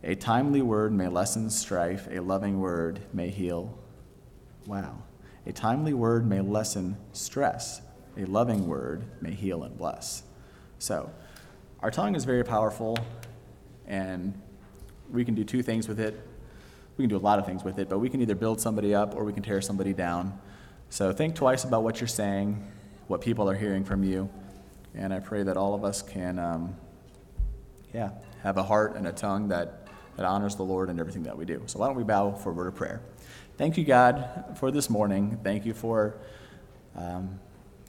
A 0.04 0.16
timely 0.16 0.62
word 0.62 0.92
may 0.92 1.06
lessen 1.06 1.48
strife, 1.48 2.08
a 2.10 2.18
loving 2.18 2.58
word 2.58 3.00
may 3.12 3.28
heal. 3.28 3.78
Wow. 4.66 4.98
A 5.46 5.52
timely 5.52 5.94
word 5.94 6.26
may 6.26 6.40
lessen 6.40 6.96
stress, 7.12 7.80
a 8.16 8.24
loving 8.24 8.66
word 8.66 9.04
may 9.20 9.32
heal 9.32 9.62
and 9.62 9.78
bless. 9.78 10.24
So, 10.80 11.10
our 11.80 11.90
tongue 11.90 12.16
is 12.16 12.24
very 12.24 12.44
powerful, 12.44 12.96
and 13.86 14.40
we 15.10 15.24
can 15.24 15.34
do 15.34 15.44
two 15.44 15.62
things 15.62 15.86
with 15.86 16.00
it. 16.00 16.20
We 16.96 17.04
can 17.04 17.08
do 17.08 17.16
a 17.16 17.18
lot 17.18 17.38
of 17.38 17.46
things 17.46 17.62
with 17.62 17.78
it, 17.78 17.88
but 17.88 17.98
we 17.98 18.08
can 18.08 18.20
either 18.20 18.34
build 18.34 18.60
somebody 18.60 18.94
up 18.94 19.14
or 19.14 19.24
we 19.24 19.32
can 19.32 19.42
tear 19.44 19.60
somebody 19.60 19.92
down. 19.92 20.36
So, 20.90 21.12
think 21.12 21.36
twice 21.36 21.62
about 21.62 21.84
what 21.84 22.00
you're 22.00 22.08
saying, 22.08 22.60
what 23.06 23.20
people 23.20 23.48
are 23.48 23.54
hearing 23.54 23.84
from 23.84 24.02
you, 24.02 24.28
and 24.96 25.14
I 25.14 25.20
pray 25.20 25.44
that 25.44 25.56
all 25.56 25.74
of 25.74 25.84
us 25.84 26.02
can, 26.02 26.40
um, 26.40 26.76
yeah, 27.94 28.10
have 28.42 28.56
a 28.56 28.64
heart 28.64 28.96
and 28.96 29.06
a 29.06 29.12
tongue 29.12 29.48
that 29.48 29.81
that 30.16 30.24
honors 30.24 30.56
the 30.56 30.62
Lord 30.62 30.90
in 30.90 31.00
everything 31.00 31.22
that 31.24 31.36
we 31.36 31.44
do. 31.44 31.62
So 31.66 31.78
why 31.78 31.86
don't 31.86 31.96
we 31.96 32.04
bow 32.04 32.32
for 32.32 32.50
a 32.50 32.52
word 32.52 32.66
of 32.66 32.74
prayer? 32.74 33.00
Thank 33.56 33.76
you, 33.76 33.84
God, 33.84 34.56
for 34.58 34.70
this 34.70 34.90
morning. 34.90 35.38
Thank 35.42 35.64
you 35.64 35.74
for 35.74 36.16
um, 36.96 37.38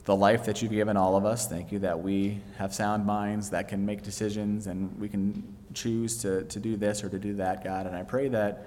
the 0.04 0.14
life 0.14 0.44
that 0.44 0.62
you've 0.62 0.72
given 0.72 0.96
all 0.96 1.16
of 1.16 1.24
us. 1.24 1.48
Thank 1.48 1.72
you 1.72 1.78
that 1.80 2.00
we 2.00 2.40
have 2.58 2.74
sound 2.74 3.06
minds 3.06 3.50
that 3.50 3.68
can 3.68 3.84
make 3.84 4.02
decisions 4.02 4.66
and 4.66 4.98
we 5.00 5.08
can 5.08 5.42
choose 5.72 6.18
to, 6.18 6.44
to 6.44 6.60
do 6.60 6.76
this 6.76 7.02
or 7.02 7.08
to 7.08 7.18
do 7.18 7.34
that, 7.34 7.64
God. 7.64 7.86
And 7.86 7.96
I 7.96 8.02
pray 8.02 8.28
that 8.28 8.66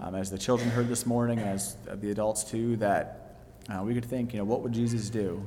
um, 0.00 0.14
as 0.14 0.30
the 0.30 0.38
children 0.38 0.70
heard 0.70 0.88
this 0.88 1.06
morning, 1.06 1.38
as 1.38 1.76
the 1.86 2.10
adults 2.10 2.44
too, 2.44 2.76
that 2.76 3.38
uh, 3.68 3.82
we 3.82 3.94
could 3.94 4.04
think, 4.04 4.32
you 4.32 4.38
know, 4.38 4.44
what 4.44 4.60
would 4.60 4.72
Jesus 4.72 5.08
do? 5.08 5.44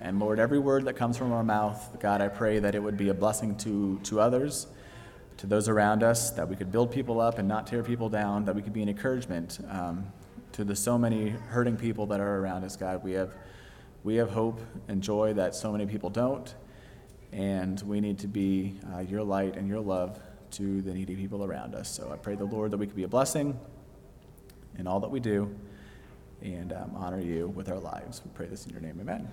And 0.00 0.18
Lord, 0.18 0.40
every 0.40 0.58
word 0.58 0.86
that 0.86 0.94
comes 0.94 1.16
from 1.16 1.32
our 1.32 1.44
mouth, 1.44 2.00
God, 2.00 2.20
I 2.20 2.26
pray 2.28 2.58
that 2.58 2.74
it 2.74 2.82
would 2.82 2.96
be 2.96 3.08
a 3.10 3.14
blessing 3.14 3.56
to, 3.58 4.00
to 4.04 4.20
others 4.20 4.66
to 5.42 5.48
those 5.48 5.68
around 5.68 6.04
us, 6.04 6.30
that 6.30 6.48
we 6.48 6.54
could 6.54 6.70
build 6.70 6.92
people 6.92 7.20
up 7.20 7.40
and 7.40 7.48
not 7.48 7.66
tear 7.66 7.82
people 7.82 8.08
down, 8.08 8.44
that 8.44 8.54
we 8.54 8.62
could 8.62 8.72
be 8.72 8.80
an 8.80 8.88
encouragement 8.88 9.58
um, 9.68 10.06
to 10.52 10.62
the 10.62 10.76
so 10.76 10.96
many 10.96 11.30
hurting 11.30 11.76
people 11.76 12.06
that 12.06 12.20
are 12.20 12.38
around 12.38 12.62
us, 12.62 12.76
God. 12.76 13.02
We 13.02 13.10
have 13.14 13.34
we 14.04 14.14
have 14.16 14.30
hope 14.30 14.60
and 14.86 15.02
joy 15.02 15.32
that 15.32 15.56
so 15.56 15.72
many 15.72 15.84
people 15.84 16.10
don't, 16.10 16.54
and 17.32 17.82
we 17.82 18.00
need 18.00 18.20
to 18.20 18.28
be 18.28 18.78
uh, 18.94 19.00
your 19.00 19.24
light 19.24 19.56
and 19.56 19.66
your 19.66 19.80
love 19.80 20.20
to 20.52 20.80
the 20.80 20.94
needy 20.94 21.16
people 21.16 21.44
around 21.44 21.74
us. 21.74 21.90
So 21.90 22.12
I 22.12 22.16
pray 22.18 22.36
the 22.36 22.44
Lord 22.44 22.70
that 22.70 22.76
we 22.76 22.86
could 22.86 22.94
be 22.94 23.02
a 23.02 23.08
blessing 23.08 23.58
in 24.78 24.86
all 24.86 25.00
that 25.00 25.10
we 25.10 25.18
do 25.18 25.52
and 26.40 26.72
um, 26.72 26.92
honor 26.94 27.20
you 27.20 27.48
with 27.48 27.68
our 27.68 27.80
lives. 27.80 28.22
We 28.24 28.30
pray 28.32 28.46
this 28.46 28.64
in 28.66 28.70
your 28.70 28.80
name. 28.80 29.00
Amen. 29.00 29.28